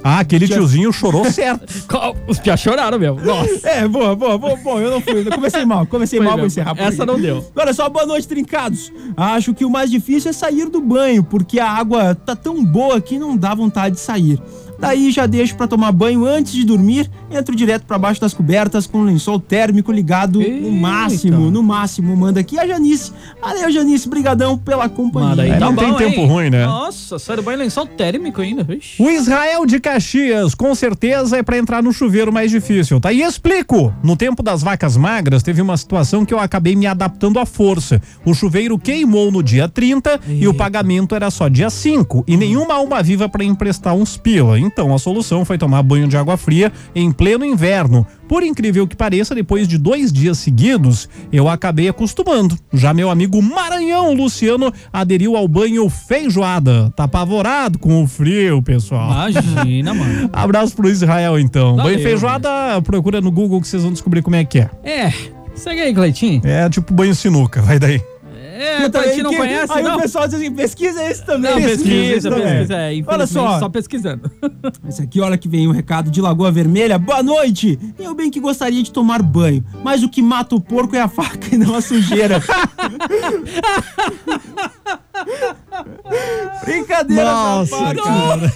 [0.02, 1.66] Ah, aquele tiozinho chorou certo.
[2.26, 3.20] Os piá choraram mesmo.
[3.20, 3.68] Nossa.
[3.68, 4.80] É, boa, boa, boa, boa.
[4.80, 5.20] Eu não fui.
[5.26, 7.44] Eu comecei mal, comecei Foi mal, vou encerrar por Essa não deu.
[7.54, 8.90] Olha só, boa noite, trincados.
[9.14, 13.00] Acho que o mais difícil é sair do banho, porque a água tá tão boa
[13.02, 14.40] que não dá vontade de sair.
[14.82, 18.84] Daí já deixo pra tomar banho antes de dormir, entro direto pra baixo das cobertas
[18.84, 22.16] com o lençol térmico ligado no máximo, no máximo.
[22.16, 23.12] Manda aqui a Janice.
[23.40, 25.28] Valeu, Janice, brigadão pela companhia.
[25.28, 26.26] Manda aí, É, tá não tem bom, tempo hein?
[26.26, 26.66] ruim, né?
[26.66, 28.64] Nossa, do banho lençol térmico ainda.
[28.64, 29.00] Vixe.
[29.00, 33.12] O Israel de Caxias, com certeza é pra entrar no chuveiro mais difícil, tá?
[33.12, 33.94] E explico.
[34.02, 38.02] No tempo das vacas magras, teve uma situação que eu acabei me adaptando à força.
[38.24, 42.74] O chuveiro queimou no dia 30 e o pagamento era só dia 5 e nenhuma
[42.74, 44.58] alma viva pra emprestar uns pila.
[44.72, 48.06] Então a solução foi tomar banho de água fria em pleno inverno.
[48.26, 52.58] Por incrível que pareça, depois de dois dias seguidos, eu acabei acostumando.
[52.72, 56.90] Já meu amigo Maranhão Luciano aderiu ao banho feijoada.
[56.96, 59.28] Tá apavorado com o frio, pessoal.
[59.30, 60.30] Imagina, mano.
[60.32, 61.76] Abraço pro Israel, então.
[61.76, 64.70] Valeu, banho feijoada, procura no Google que vocês vão descobrir como é que é.
[64.82, 65.12] É,
[65.54, 66.40] segue aí, Cleitinho.
[66.44, 68.00] É tipo banho sinuca, vai daí.
[68.54, 69.96] É, o Cleitinho não Que- conhece, Aí não?
[69.96, 71.50] o pessoal diz assim, pesquisa esse também.
[71.54, 72.42] Não, pesquisa, esse também.
[72.46, 72.74] pesquisa.
[72.74, 74.30] É, Olha só, só pesquisando.
[74.86, 76.98] Esse aqui, olha que vem um recado de Lagoa Vermelha.
[76.98, 77.78] Boa noite!
[77.98, 81.08] Eu bem que gostaria de tomar banho, mas o que mata o porco é a
[81.08, 82.42] faca e não a sujeira.
[86.64, 88.52] Brincadeira, Nossa, cara.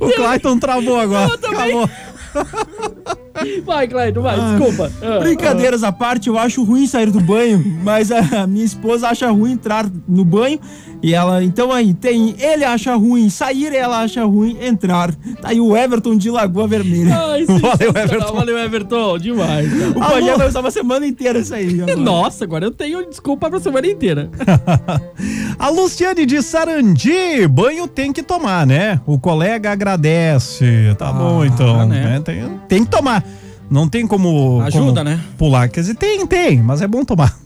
[0.00, 1.32] O Clayton travou agora.
[1.34, 1.88] Acabou.
[3.64, 4.92] Vai, Cleiton, vai, desculpa.
[5.02, 9.30] Ah, Brincadeiras à parte, eu acho ruim sair do banho, mas a minha esposa acha
[9.30, 10.58] ruim entrar no banho
[11.00, 15.14] e ela, então aí, tem, ele acha ruim sair, ela acha ruim entrar.
[15.40, 17.16] Tá aí o Everton de Lagoa Vermelha.
[17.16, 17.90] Ai, Valeu.
[17.90, 18.32] Everton.
[18.34, 19.18] Valeu, Everton.
[19.18, 19.72] Demais.
[19.72, 19.90] cara.
[19.90, 21.80] O Pajé vai usar uma semana inteira isso aí.
[21.82, 21.96] agora.
[21.96, 24.28] Nossa, agora eu tenho desculpa pra semana inteira.
[25.58, 29.00] A Luciane de Sarandi, banho tem que tomar, né?
[29.06, 30.94] O colega agradece.
[30.98, 31.86] Tá bom, então.
[31.86, 32.02] né?
[32.02, 32.20] né?
[32.20, 33.24] Tem, tem que tomar.
[33.70, 34.60] Não tem como.
[34.62, 35.20] Ajuda, como né?
[35.36, 35.68] Pular.
[35.68, 37.36] Quer dizer, tem, tem, mas é bom tomar.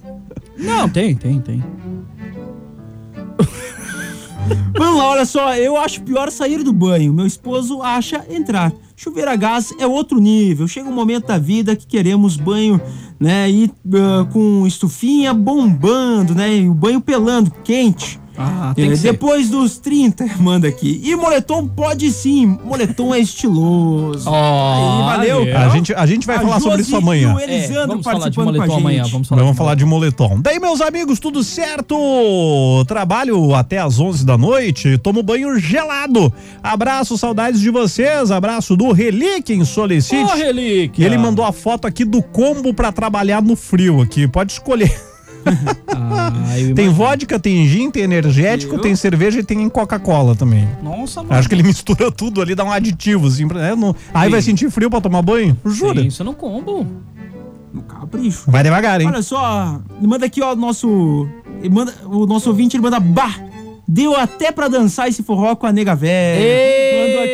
[0.56, 1.62] Não, tem, tem, tem.
[4.76, 7.12] Vamos lá, olha só, eu acho pior sair do banho.
[7.12, 8.72] Meu esposo acha entrar.
[8.96, 10.68] Chuveiro a gás é outro nível.
[10.68, 12.80] Chega um momento da vida que queremos banho,
[13.18, 13.50] né?
[13.50, 16.56] E ah, com estufinha bombando, né?
[16.56, 18.21] E o banho pelando, quente.
[18.36, 19.12] Ah, tem É, que ser.
[19.12, 21.00] depois dos 30, manda aqui.
[21.04, 22.58] E moletom pode sim.
[22.64, 24.28] Moletom é estiloso.
[24.28, 25.56] Aí, valeu.
[25.56, 27.36] A gente, a gente vai A falar sobre Josi isso amanhã.
[27.38, 28.80] e É, vamos falar de participando com a moletom gente.
[28.80, 30.40] amanhã, vamos falar Vamos de falar de moletom.
[30.40, 32.84] Daí, meus amigos, tudo certo?
[32.86, 36.32] Trabalho até às 11 da noite, tomo banho gelado.
[36.62, 38.30] Abraço, saudades de vocês.
[38.30, 40.32] Abraço do Relíquia em Solicite.
[40.32, 41.02] Ô, Relíquia.
[41.02, 44.26] E ele mandou a foto aqui do combo pra trabalhar no frio aqui.
[44.26, 44.92] Pode escolher.
[45.94, 50.68] Ah, eu Tem vodka, tem gin, tem energético, tem cerveja e tem Coca-Cola também.
[50.82, 51.34] Nossa, mano.
[51.34, 53.46] Acho que ele mistura tudo ali, dá um aditivo, assim.
[53.48, 53.74] pra- né?
[53.74, 55.56] Não- Aí vai sentir frio pra tomar banho?
[55.64, 55.94] Jura?
[55.96, 56.86] Tem isso no combo.
[57.72, 58.50] No capricho.
[58.50, 59.08] Vai devagar, hein?
[59.08, 61.26] Olha só, manda aqui, ó, nosso.
[61.60, 63.34] ele Manda, o nosso ouvinte, ele manda bah!
[63.88, 66.40] Deu até pra dançar esse forró com a nega velha.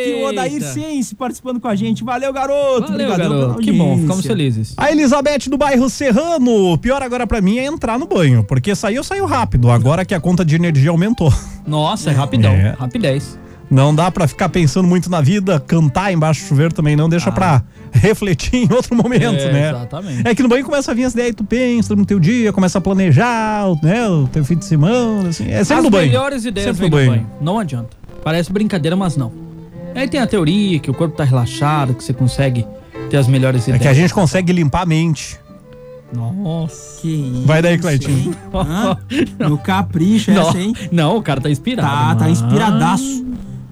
[0.01, 0.61] Aqui o Odair.
[0.61, 2.03] Sense participando com a gente.
[2.03, 2.81] Valeu, garoto.
[2.91, 3.59] Valeu, Obrigadão pela garoto.
[3.61, 4.73] Que bom, ficamos felizes.
[4.77, 6.77] A Elizabeth do bairro Serrano.
[6.77, 9.69] Pior agora pra mim é entrar no banho, porque saiu, saiu rápido.
[9.71, 11.33] Agora que a conta de energia aumentou.
[11.65, 12.51] Nossa, é rapidão.
[12.51, 12.75] É.
[12.77, 13.37] Rapidez.
[13.71, 17.31] Não dá pra ficar pensando muito na vida, cantar embaixo do chuveiro também não, deixa
[17.31, 19.69] pra refletir em outro momento, É, né?
[19.69, 20.27] exatamente.
[20.27, 22.79] É que no banho começa a vir as ideias, tu pensa no teu dia, começa
[22.79, 25.51] a planejar, né, o teu fim de semana, assim.
[25.51, 26.07] É sempre As no banho.
[26.07, 27.11] melhores ideias sempre no banho.
[27.11, 27.27] banho.
[27.39, 27.89] Não adianta.
[28.23, 29.31] Parece brincadeira, mas não.
[29.95, 32.65] Aí tem a teoria que o corpo tá relaxado, que você consegue
[33.09, 33.81] ter as melhores É ideias.
[33.81, 35.39] que a gente consegue limpar a mente.
[36.11, 37.01] Nossa.
[37.01, 38.35] Que isso, Vai daí, Cleitinho.
[39.37, 40.73] No capricho, Não, essa, hein?
[40.91, 41.87] não, o cara tá inspirado.
[41.89, 42.31] Tá, tá mano.
[42.31, 43.25] inspiradaço.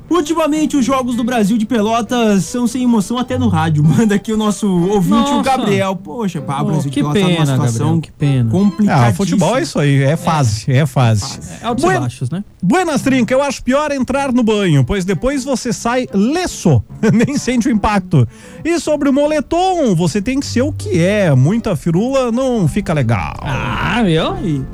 [0.09, 3.83] Ultimamente, os jogos do Brasil de Pelotas são sem emoção até no rádio.
[3.85, 5.43] Manda aqui o nosso ouvinte, o Nossa.
[5.43, 5.95] Gabriel.
[5.95, 8.49] Poxa, pá, o Pô, Brasil de que Pelotas tá numa pena, situação Gabriel, que pena.
[8.51, 9.07] complicadíssima.
[9.07, 11.39] Ah, o futebol é isso aí, é fase, é fase.
[11.61, 12.43] É altos Buen- e baixos, né?
[12.63, 16.81] Buenas Trinca, eu acho pior entrar no banho, pois depois você sai leço,
[17.13, 18.27] nem sente o impacto.
[18.63, 22.93] E sobre o moletom, você tem que ser o que é, muita firula não fica
[22.93, 23.35] legal.
[23.41, 24.65] Ah, viu?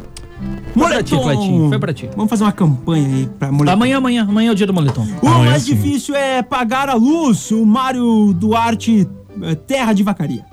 [0.43, 0.73] Aí.
[0.81, 2.09] Foi pra ti, Cleitinho, foi pra ti.
[2.15, 3.73] Vamos fazer uma campanha aí pra moletom.
[3.73, 5.05] Amanhã, amanhã, amanhã é o dia do moletom.
[5.21, 5.75] O Amanhã mais sim.
[5.75, 7.51] difícil é pagar a luz.
[7.51, 9.07] O Mário Duarte,
[9.43, 10.43] eh, Terra de Vacaria.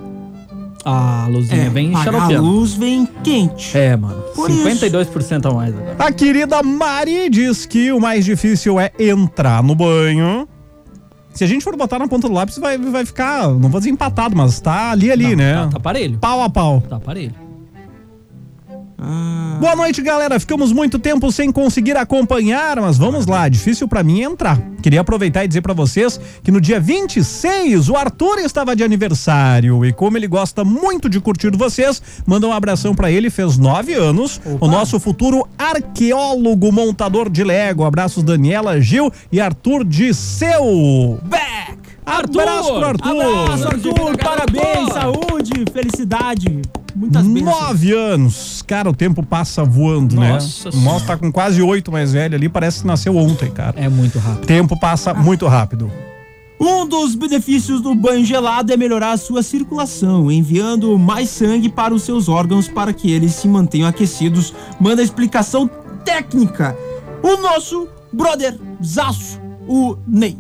[0.84, 2.48] Ah, a luzinha É, vem pagar a xaropeando.
[2.48, 3.76] luz vem quente.
[3.76, 4.22] É, mano.
[4.34, 5.96] Por 52% a mais agora.
[5.98, 10.46] A querida Mari diz que o mais difícil é entrar no banho.
[11.34, 13.90] Se a gente for botar na ponta do lápis, vai, vai ficar, não vou dizer
[13.90, 15.54] empatado, mas tá ali, ali, Não, né?
[15.54, 16.18] Tá, tá parelho.
[16.18, 16.82] Pau a pau.
[16.88, 17.34] Tá parelho.
[19.58, 20.38] Boa noite, galera.
[20.38, 23.48] Ficamos muito tempo sem conseguir acompanhar, mas vamos lá.
[23.48, 24.60] Difícil pra mim entrar.
[24.82, 29.84] Queria aproveitar e dizer pra vocês que no dia 26 o Arthur estava de aniversário
[29.84, 33.30] e como ele gosta muito de curtir vocês, manda um abração pra ele.
[33.30, 34.40] Fez nove anos.
[34.60, 37.84] O nosso futuro arqueólogo montador de Lego.
[37.84, 41.18] Abraços Daniela, Gil e Arthur de seu.
[41.22, 41.78] Back!
[42.04, 42.40] Arthur!
[42.40, 43.22] Abraço pro Arthur.
[43.22, 44.16] Abraço, Arthur!
[44.18, 46.62] Parabéns, saúde, felicidade.
[47.00, 47.60] Muitas bênçãos.
[47.60, 48.62] Nove anos.
[48.66, 50.76] Cara, o tempo passa voando, Nossa né?
[50.76, 53.80] O Moço tá com quase oito mais velho ali, parece que nasceu ontem, cara.
[53.80, 54.44] É muito rápido.
[54.44, 55.90] O tempo passa muito rápido.
[56.60, 61.94] Um dos benefícios do banho gelado é melhorar a sua circulação, enviando mais sangue para
[61.94, 64.52] os seus órgãos para que eles se mantenham aquecidos.
[64.78, 65.70] Manda a explicação
[66.04, 66.76] técnica.
[67.22, 70.36] O nosso brother Zaço, o Ney.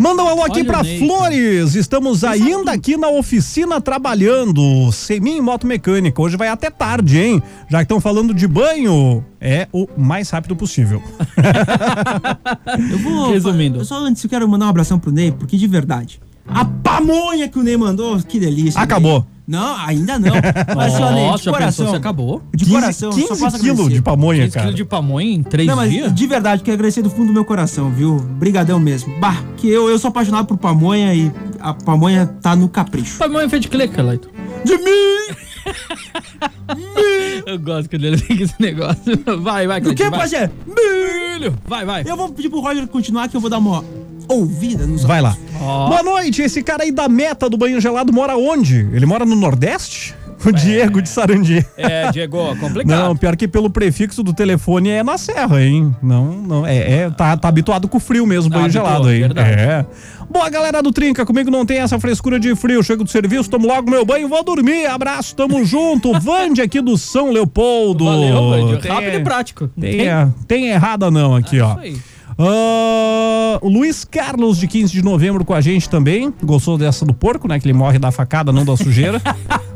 [0.00, 1.74] Manda um alô aqui Ney, Flores.
[1.74, 4.90] Estamos ainda aqui na oficina trabalhando.
[4.92, 6.22] Semin Moto Mecânica.
[6.22, 7.42] Hoje vai até tarde, hein?
[7.68, 11.02] Já que estão falando de banho, é o mais rápido possível.
[12.90, 13.30] Eu vou.
[13.30, 13.84] Resumindo.
[13.84, 16.18] Só antes eu quero mandar um abração pro Ney, porque de verdade.
[16.54, 18.80] A pamonha que o Ney mandou, que delícia.
[18.80, 19.20] Acabou.
[19.20, 19.30] Ney.
[19.50, 20.34] Não, ainda não.
[20.76, 21.84] Mas, ó, Ney, Nossa, de coração.
[21.86, 22.42] pensou acabou?
[22.54, 24.66] De 15 coração, só 15 posso quilos de pamonha, 15 cara.
[24.66, 26.14] quilos de pamonha em três Não, mas dias?
[26.14, 28.16] de verdade, quero agradecer do fundo do meu coração, viu?
[28.16, 29.18] Brigadão mesmo.
[29.18, 33.18] Bah, que eu, eu sou apaixonado por pamonha e a pamonha tá no capricho.
[33.18, 34.30] Pamonha feita de que, Carlito?
[34.64, 35.34] De mim!
[37.46, 39.02] Eu gosto que ele tem esse negócio.
[39.42, 40.20] Vai, vai, que, Cleiton, vai.
[40.20, 40.50] Pajé?
[40.66, 41.54] Milho!
[41.66, 42.04] Vai, vai.
[42.06, 43.84] Eu vou pedir pro Roger continuar que eu vou dar uma
[44.28, 45.36] ouvida nos Vai lá.
[45.60, 45.88] Ó.
[45.88, 46.42] Boa noite.
[46.42, 48.88] Esse cara aí da meta do banho gelado mora onde?
[48.92, 50.14] Ele mora no Nordeste?
[50.44, 51.64] O Diego de Sarandi.
[51.76, 52.86] É, Diego, complicado.
[52.98, 55.94] Não, pior que pelo prefixo do telefone é na serra, hein?
[56.02, 59.20] Não, não, é, é tá, tá habituado com o frio mesmo, banho Habituou, gelado aí.
[59.20, 59.50] verdade.
[59.50, 59.84] É.
[60.30, 62.82] Boa, galera do Trinca, comigo não tem essa frescura de frio.
[62.82, 64.86] Chego do serviço, tomo logo meu banho, vou dormir.
[64.86, 66.12] Abraço, tamo junto.
[66.20, 68.06] Vande aqui do São Leopoldo.
[68.06, 68.78] Valeu, Vandio.
[68.78, 69.68] Tem- Rápido e prático.
[69.78, 70.08] Tem, tem?
[70.08, 71.72] é, tem errada não aqui, ó.
[71.72, 71.96] Isso aí.
[72.42, 76.32] O Luiz Carlos, de 15 de novembro, com a gente também.
[76.42, 77.60] Gostou dessa do porco, né?
[77.60, 79.20] Que ele morre da facada, não da sujeira.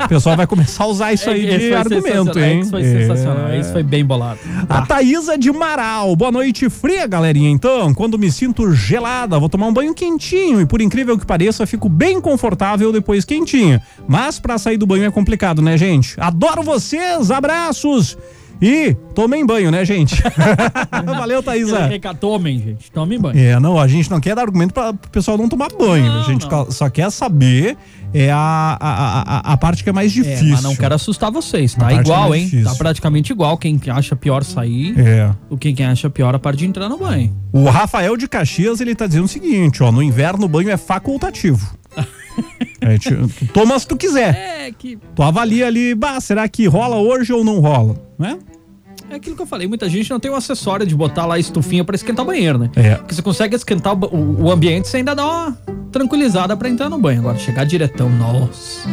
[0.03, 2.61] o pessoal vai começar a usar isso aí Esse de argumento, hein?
[2.61, 2.85] Isso foi É.
[3.01, 3.55] sensacional.
[3.55, 4.39] Isso foi bem bolado.
[4.69, 6.17] A Thaísa de Marau.
[6.17, 7.51] Boa noite, fria, galerinha.
[7.51, 11.67] Então, quando me sinto gelada, vou tomar um banho quentinho e, por incrível que pareça,
[11.67, 13.83] fico bem confortável depois quentinha.
[14.09, 16.15] Mas pra sair do banho é complicado, né, gente?
[16.19, 18.17] Adoro vocês, abraços!
[18.63, 20.23] E tomem banho, né, gente?
[21.05, 21.87] Valeu, Thaísa.
[21.87, 22.91] Reca- Tomem, gente.
[22.91, 23.39] Tomem banho.
[23.39, 26.11] É, não, a gente não quer dar argumento para o pessoal não tomar banho.
[26.21, 27.77] a gente ca- só quer saber
[28.13, 30.51] é a, a, a, a parte que é mais É, difícil.
[30.53, 31.75] mas não quero assustar vocês.
[31.75, 32.49] Tá igual, mais hein?
[32.49, 32.71] difícil.
[32.71, 33.59] Tá praticamente igual.
[33.59, 35.31] Quem acha pior sair, É.
[35.51, 37.35] o quem, quem acha pior a parte de entrar no banho.
[37.53, 40.77] O Rafael de Caxias, ele tá dizendo o seguinte, ó, no inverno o banho é
[40.77, 41.77] facultativo.
[42.81, 44.35] É, tu toma se tu quiser.
[44.67, 44.99] É que.
[45.15, 48.39] Tu avalia ali, bah, será que rola hoje ou não rola, né?
[49.11, 51.85] É aquilo que eu falei, muita gente não tem o acessório de botar lá estufinha
[51.85, 52.71] pra esquentar o banheiro, né?
[52.75, 52.95] É.
[52.97, 55.59] Porque você consegue esquentar o, o- o ambiente, você ainda dá uma
[55.93, 57.21] tranquilizada pra entrar no banho.
[57.21, 58.89] Agora, chegar diretão, nossa.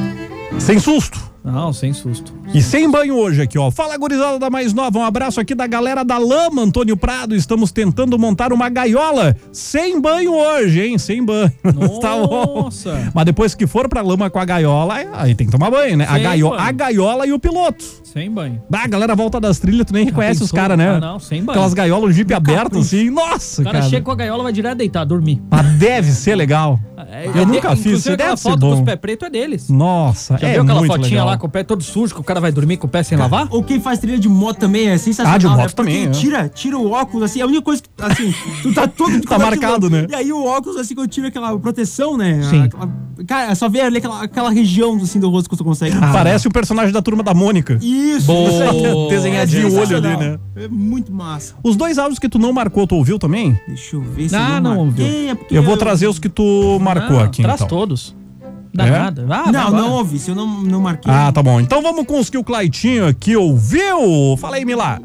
[0.60, 1.31] Sem susto.
[1.44, 2.32] Não, sem susto.
[2.54, 3.72] E sem banho hoje aqui, ó.
[3.72, 5.00] Fala, gurizada da Mais Nova.
[5.00, 7.36] Um abraço aqui da galera da Lama, Antônio Prado.
[7.36, 10.98] Estamos tentando montar uma gaiola sem banho hoje, hein?
[11.00, 11.52] Sem banho.
[12.00, 12.64] tá bom.
[12.66, 13.12] Nossa.
[13.14, 16.06] Mas depois que for pra lama com a gaiola, aí tem que tomar banho, né?
[16.08, 16.62] A, Sem gaio- banho.
[16.62, 17.84] a gaiola e o piloto.
[18.04, 18.62] Sem banho.
[18.72, 20.90] Ah, a galera volta das trilhas, tu nem reconhece os caras, né?
[20.90, 21.52] Ah, não, sem banho.
[21.52, 23.10] Aquelas gaiolas, o jipe aberto, assim.
[23.10, 23.90] Nossa, O cara cara.
[23.90, 25.42] chega com a gaiola, vai direto deitar, dormir.
[25.50, 26.78] Mas deve ser legal.
[27.10, 28.70] É, Eu é nunca de- fiz, inclusive isso aquela deve ser foto bom.
[28.72, 29.70] dos pé preto é deles.
[29.70, 31.26] Nossa, Já é viu aquela muito fotinha legal.
[31.28, 33.18] lá com o pé todo sujo, que o cara vai dormir com o pé sem
[33.18, 33.48] lavar?
[33.50, 35.36] Ou quem faz trilha de moto também é sensacional.
[35.36, 35.68] Ah, de moto né?
[35.76, 36.10] Também, é.
[36.10, 39.20] Tira, tira o óculos, assim, a única coisa que, assim, tu tá todo...
[39.22, 40.08] Tá marcado, né?
[40.10, 42.42] E aí o óculos, assim, quando tira aquela proteção, né?
[42.44, 42.62] Sim.
[42.64, 42.90] Aquela-
[43.28, 45.96] cara, é só ver ali aquela, aquela região, assim, do rosto que tu consegue.
[46.12, 47.78] Parece o personagem da turma da Mônica.
[47.82, 48.50] Isso, Boa.
[48.50, 49.10] aí.
[49.10, 50.40] Desenhadinho É olho ali, né?
[50.56, 51.56] É muito massa.
[51.64, 53.60] Os dois áudios que tu não marcou, tu ouviu também?
[53.68, 55.06] Deixa eu ver se Ah, eu não ouviu.
[55.06, 57.68] é Eu vou trazer os que tu marcou Não, aqui, traz então.
[57.68, 58.16] todos.
[58.74, 58.92] Dá É?
[58.92, 59.26] nada.
[59.30, 60.18] Ah, vai não, não ouvi.
[60.20, 61.12] Se eu não, não marquei.
[61.14, 61.60] Ah, tá bom.
[61.60, 64.38] Então vamos com os que o Claitinho aqui ouviu.
[64.38, 65.00] Fala aí, Milá.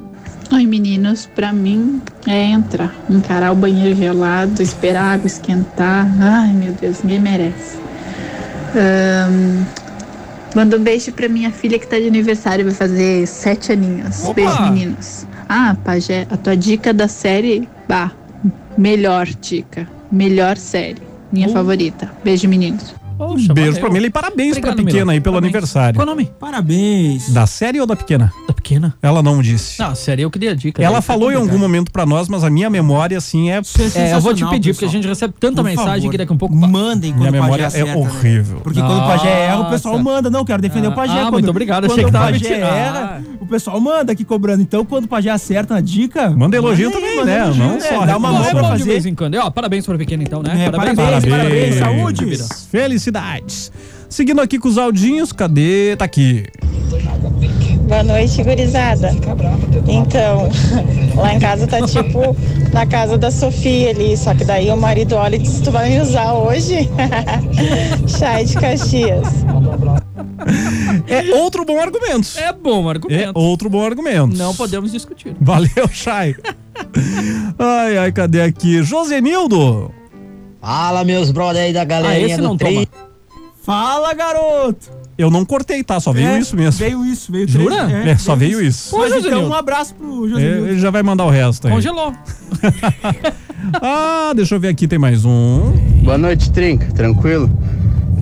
[0.53, 1.27] Oi, meninos.
[1.35, 6.07] Pra mim é entrar, encarar o banheiro gelado, esperar a água esquentar.
[6.21, 7.77] Ai, meu Deus, ninguém merece.
[8.75, 9.64] Ahn,
[10.55, 14.23] manda um beijo pra minha filha que tá de aniversário, vai fazer sete aninhos.
[14.25, 14.35] Opa!
[14.35, 15.27] Beijo, meninos.
[15.49, 18.12] Ah, Pajé, a tua dica da série, bah,
[18.77, 21.03] melhor dica, melhor série,
[21.33, 22.11] minha favorita.
[22.25, 22.95] Beijo, meninos.
[23.17, 23.81] Poxa, Beijo valeu.
[23.83, 25.55] pra Milá e parabéns Obrigado, pra pequena aí pelo Parabéns.
[25.55, 25.99] aniversário.
[25.99, 26.31] Qual o nome?
[26.39, 27.31] Parabéns.
[27.33, 28.33] Da série ou da pequena?
[28.47, 28.95] Da pequena.
[29.03, 29.79] Ela não disse.
[29.81, 30.83] Não, sério, eu queria dica.
[30.83, 33.61] Ela Daí falou em algum momento pra nós, mas a minha memória, assim, é.
[33.95, 36.33] É, eu vou te pedir, porque a gente recebe tanta Por mensagem favor, que daqui
[36.33, 36.55] a um pouco.
[36.55, 38.07] Mandem Minha quando o memória pajé é acerta, né?
[38.07, 38.61] horrível.
[38.62, 40.31] Porque quando o pajé erra, o pessoal manda.
[40.31, 41.12] Não, quero defender Ah, o pajé.
[41.12, 44.25] ah, quando, muito obrigado, Quando achei que o tava pajé erra, o pessoal manda aqui
[44.25, 44.62] cobrando.
[44.62, 46.31] Então, quando o pajé acerta uma dica...
[46.31, 47.55] Manda elogio também, manda né?
[47.57, 48.85] Não só Dá uma mão é pra de fazer.
[48.85, 49.37] vez em quando.
[49.53, 50.67] Parabéns pra pequena, então, né?
[50.67, 52.37] É, parabéns, parabéns, saúde.
[52.71, 53.05] Felicidades.
[54.09, 55.96] Seguindo aqui com os audinhos, cadê?
[55.96, 56.44] Tá aqui.
[57.88, 59.11] Boa noite, gurizada.
[59.86, 60.48] Então,
[61.16, 62.36] lá em casa tá tipo
[62.72, 65.90] na casa da Sofia ali, só que daí o marido olha e diz, tu vai
[65.90, 66.88] me usar hoje?
[68.09, 69.26] Chai de Caxias.
[71.09, 72.28] É outro bom argumento.
[72.36, 73.38] É bom É argumento.
[73.38, 74.36] outro bom argumento.
[74.36, 75.34] Não podemos discutir.
[75.40, 76.36] Valeu, Chay.
[77.59, 78.82] ai, ai, cadê aqui?
[78.82, 79.90] Josenildo.
[80.67, 82.87] Fala, meus brother aí da Ah, galerinha esse do não trem.
[82.87, 83.07] toma.
[83.64, 84.91] Fala, garoto!
[85.17, 86.01] Eu não cortei, tá?
[86.01, 86.73] Só veio É, isso mesmo.
[86.85, 87.87] Veio isso, veio Jura?
[87.87, 88.91] três, É, só veio isso.
[88.99, 89.49] Mas Ô, então, Josenildo.
[89.49, 90.67] um abraço pro É, Josenildo.
[90.69, 91.73] ele já vai mandar o resto aí.
[91.73, 92.12] Congelou.
[93.83, 95.73] Ah, deixa eu ver aqui, tem mais um.
[96.05, 96.87] Boa noite, Trinca.
[96.93, 97.51] Tranquilo?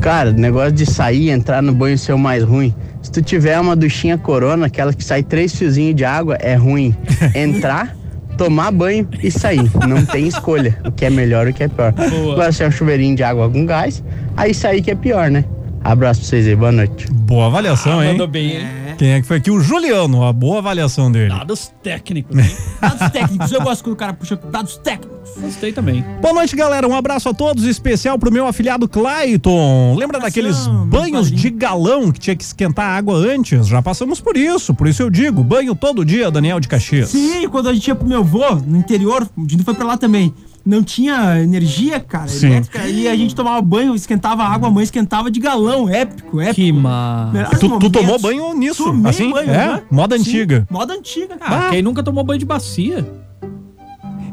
[0.00, 2.74] Cara, negócio de sair e entrar no banho ser o mais ruim.
[3.02, 6.94] Se tu tiver uma duchinha corona, aquela que sai três fiozinhos de água, é ruim.
[7.34, 7.94] Entrar,
[8.36, 9.70] tomar banho e sair.
[9.86, 10.78] Não tem escolha.
[10.84, 11.92] O que é melhor e o que é pior.
[11.92, 12.32] Boa.
[12.32, 14.02] Agora se é um chuveirinho de água com gás,
[14.36, 15.44] aí sair que é pior, né?
[15.84, 17.06] Abraço pra vocês aí, boa noite.
[17.12, 18.12] Boa avaliação, hein?
[18.12, 18.66] Mandou bem, hein?
[18.96, 19.50] Quem é que foi aqui?
[19.50, 21.28] O Juliano, a boa avaliação dele.
[21.28, 22.56] Dados técnicos, hein?
[22.80, 25.14] Dados técnicos, eu gosto quando o cara puxa dados técnicos.
[25.38, 26.02] Gostei também.
[26.22, 26.88] Boa noite, galera.
[26.88, 29.94] Um abraço a todos, especial pro meu afilhado Clayton.
[29.98, 33.66] Lembra daqueles banhos de galão que tinha que esquentar a água antes?
[33.66, 37.10] Já passamos por isso, por isso eu digo, banho todo dia, Daniel de Caxias.
[37.10, 39.98] Sim, quando a gente ia pro meu avô, no interior, a gente foi pra lá
[39.98, 40.32] também.
[40.66, 42.46] Não tinha energia, cara, Sim.
[42.46, 46.40] elétrica, e a gente tomava banho, esquentava a água, a mãe esquentava de galão, épico,
[46.40, 46.54] épico.
[46.54, 47.30] Que ma...
[47.32, 49.30] Melhores Tu, tu tomou banho nisso, Tomei assim?
[49.30, 49.82] banho, é, aham.
[49.90, 50.66] moda Sim, antiga.
[50.70, 51.66] Moda antiga, cara.
[51.66, 53.06] Ah, quem nunca tomou banho de bacia?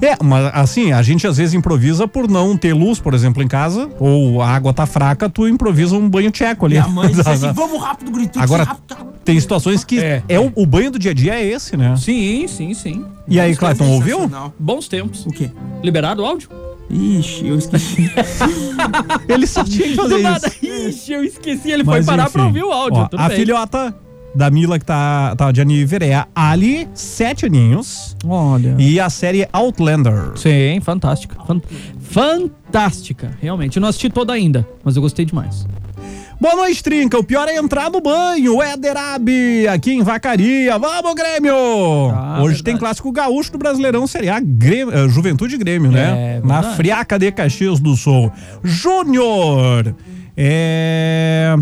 [0.01, 3.47] É, mas assim, a gente às vezes improvisa por não ter luz, por exemplo, em
[3.47, 6.75] casa, ou a água tá fraca, tu improvisa um banho tcheco ali.
[6.75, 8.41] E a mãe disse assim, vamos rápido, gritou.
[8.41, 9.13] Agora, rápido, rápido.
[9.23, 10.39] tem situações que é, É.
[10.39, 11.93] o, o banho do dia a dia é esse, né?
[11.97, 13.05] Sim, sim, sim.
[13.31, 14.29] E aí, Clayton, ouviu?
[14.59, 15.25] Bons tempos.
[15.25, 15.49] O quê?
[15.83, 16.49] Liberado o áudio?
[16.89, 18.11] Ixi, eu esqueci.
[19.29, 20.23] Ele só tinha que fazer isso.
[20.23, 20.51] nada.
[20.61, 21.71] Ixi, eu esqueci.
[21.71, 22.33] Ele Mas, foi parar enfim.
[22.33, 22.99] pra ouvir o áudio.
[22.99, 23.37] Ó, tudo a bem.
[23.37, 23.95] filhota
[24.35, 28.17] da Mila que tá, tá de aniversário é a Ali, sete aninhos.
[28.25, 28.75] Olha.
[28.77, 30.33] E a série Outlander.
[30.35, 31.37] Sim, fantástica.
[31.45, 31.61] Fan-
[31.99, 33.77] Fantástica, realmente.
[33.77, 35.65] Eu não assisti toda ainda, mas eu gostei demais.
[36.41, 37.19] Boa noite, Trinca.
[37.19, 38.59] O pior é entrar no banho.
[38.63, 40.75] Éder Abi, aqui em Vacaria.
[40.79, 41.53] Vamos, Grêmio!
[41.53, 42.63] Ah, Hoje verdade.
[42.63, 46.37] tem clássico gaúcho do Brasileirão, seria a Grêmio, eh, Juventude Grêmio, né?
[46.37, 46.63] É, Na.
[46.73, 48.31] Friaca de Caxias do Sul.
[48.63, 49.95] Júnior!
[50.35, 51.55] É...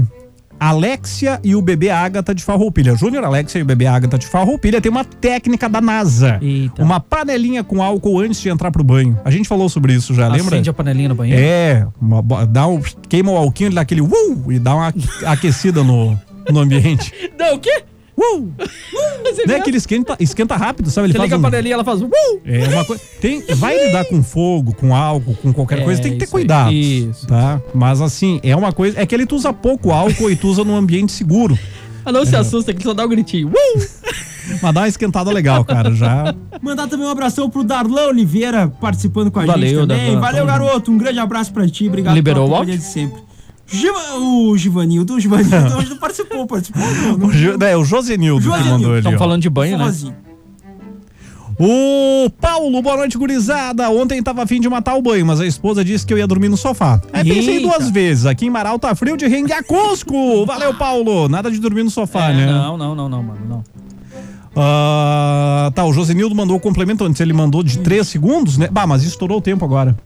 [0.60, 2.96] Alexia e o bebê Ágata de Farroupilha.
[2.96, 6.38] Júnior, Alexia e o bebê Ágata de Farroupilha tem uma técnica da NASA.
[6.42, 6.84] Eita.
[6.84, 9.18] Uma panelinha com álcool antes de entrar pro banho.
[9.24, 10.56] A gente falou sobre isso já, lembra?
[10.56, 11.42] Acende a panelinha no banheiro?
[11.42, 14.94] É, uma dá um, queima o alquinho, ele dá aquele uh, e dá uma
[15.26, 17.14] aquecida no, no ambiente.
[17.38, 17.84] Não, o quê?
[18.20, 18.54] Uh!
[19.48, 21.08] Não é que ele esquenta, esquenta rápido, sabe?
[21.08, 22.02] Ele Você faz liga a um, panelinha, ela faz...
[22.02, 22.10] Uh!
[22.46, 23.02] é uma coisa.
[23.22, 26.72] Tem, vai lidar com fogo, com álcool, com qualquer É, coisa, tem que ter cuidado.
[26.72, 27.62] Isso, Tá?
[27.74, 29.00] Mas assim, é uma coisa.
[29.00, 31.58] É que ele tu usa pouco álcool e tu usa num ambiente seguro.
[32.04, 33.50] Ah, não se assusta, que só dá um gritinho.
[33.50, 33.80] Uh!
[34.62, 35.94] Mas dá uma esquentada legal, cara.
[35.94, 36.34] Já.
[36.62, 40.06] Mandar também um abração pro Darlan Oliveira participando com a Valeu, gente também.
[40.06, 40.92] Darlan, Valeu, garoto.
[40.92, 41.88] Um grande abraço pra ti.
[41.88, 43.22] Obrigado Liberou pela o companhia de sempre.
[43.72, 47.18] Giva- o Givanildo, o Givanildo hoje não participou, participou não.
[47.18, 48.72] não O, Jo- é, o Josenildo que Josenildo.
[48.74, 49.00] mandou ali.
[49.00, 49.20] Estamos ó.
[49.20, 49.84] falando de banho, né?
[49.86, 50.16] Sozinho.
[51.62, 53.90] O Paulo, boa noite, gurizada.
[53.90, 56.48] Ontem tava afim de matar o banho, mas a esposa disse que eu ia dormir
[56.48, 57.02] no sofá.
[57.12, 57.68] Aí pensei Eita.
[57.68, 58.26] duas vezes.
[58.26, 60.46] Aqui em Marau tá frio de rende a Cusco.
[60.46, 61.28] Valeu, Paulo.
[61.28, 62.46] Nada de dormir no sofá, É, né?
[62.46, 63.64] Não, não, não, não, mano, não.
[64.56, 67.20] Ah, tá, o Josenildo mandou o complemento antes.
[67.20, 68.70] Ele mandou de 3 segundos, né?
[68.72, 69.98] Bah, mas estourou o tempo agora.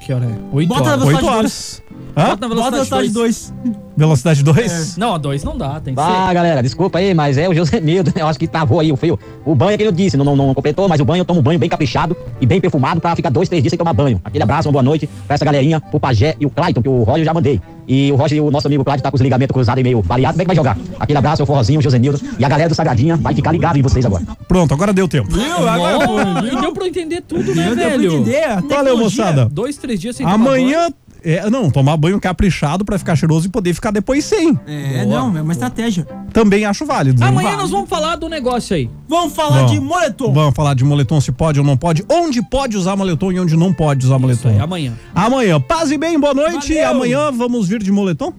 [0.00, 0.38] Que hora é?
[0.52, 0.98] Oito Bota horas.
[1.00, 1.36] velocidade 8 dois.
[1.38, 1.82] horas.
[2.16, 2.24] Hã?
[2.30, 3.54] Bota na Bota velocidade velocidade 2.
[3.96, 4.96] Velocidade 2?
[4.96, 6.34] Não, a dois não dá, tem que Ah, ser.
[6.34, 9.18] galera, desculpa aí, mas é o Josenildo, eu acho que travou aí o fio.
[9.44, 11.40] O banho é que eu disse, não, não, não completou, mas o banho eu tomo
[11.40, 14.20] um banho bem caprichado e bem perfumado pra ficar dois, três dias sem tomar banho.
[14.24, 17.02] Aquele abraço, uma boa noite pra essa galerinha, pro Pajé e o Clayton, que o
[17.02, 17.60] Roger já mandei.
[17.86, 20.00] E o Roger e o nosso amigo Clayton tá com os ligamentos cruzados e meio
[20.00, 20.78] variados, como é que vai jogar?
[20.98, 23.82] Aquele abraço, o Forrozinho, o Josenildo e a galera do Sagradinha vai ficar ligado em
[23.82, 24.22] vocês agora.
[24.48, 25.28] Pronto, agora deu tempo.
[25.30, 25.68] Viu?
[25.68, 28.12] Agora deu pra eu entender tudo, né, Deu pra velho?
[28.14, 28.44] entender.
[28.44, 28.98] a Valeu, tecnologia.
[29.24, 29.48] moçada.
[29.50, 30.78] Dois, três dias sem tomar banho.
[31.24, 34.58] É, não, tomar banho caprichado pra ficar cheiroso e poder ficar depois sem.
[34.66, 35.18] É, Boa.
[35.20, 36.06] não, é uma estratégia.
[36.32, 37.22] Também acho válido.
[37.22, 38.90] Amanhã nós vamos falar do negócio aí.
[39.08, 39.72] Vamos falar Vamos.
[39.72, 40.32] de moletom.
[40.32, 43.56] Vamos falar de moletom, se pode ou não pode, onde pode usar moletom e onde
[43.56, 44.48] não pode usar Isso moletom.
[44.48, 44.92] aí, amanhã.
[45.14, 46.74] Amanhã, paz e bem, boa noite.
[46.74, 46.90] Valeu.
[46.90, 48.32] Amanhã vamos vir de moletom?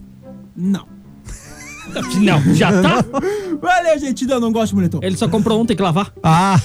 [0.56, 0.86] Não.
[2.22, 3.04] Não, já tá?
[3.62, 4.26] Valeu, gente.
[4.26, 5.00] Não, não gosto de moletom.
[5.02, 6.14] Ele só comprou um, tem que lavar.
[6.24, 6.58] Ah.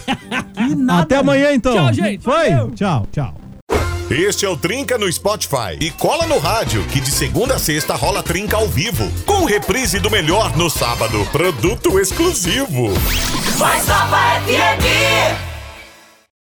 [1.00, 1.74] Até amanhã, então.
[1.74, 2.22] Tchau, gente.
[2.22, 2.50] Foi?
[2.76, 3.34] Tchau, tchau.
[4.10, 5.76] Este é o Trinca no Spotify.
[5.80, 9.10] E cola no rádio, que de segunda a sexta rola Trinca ao vivo.
[9.24, 11.26] Com reprise do melhor no sábado.
[11.32, 12.90] Produto exclusivo.
[13.58, 15.55] Mais Nova FM!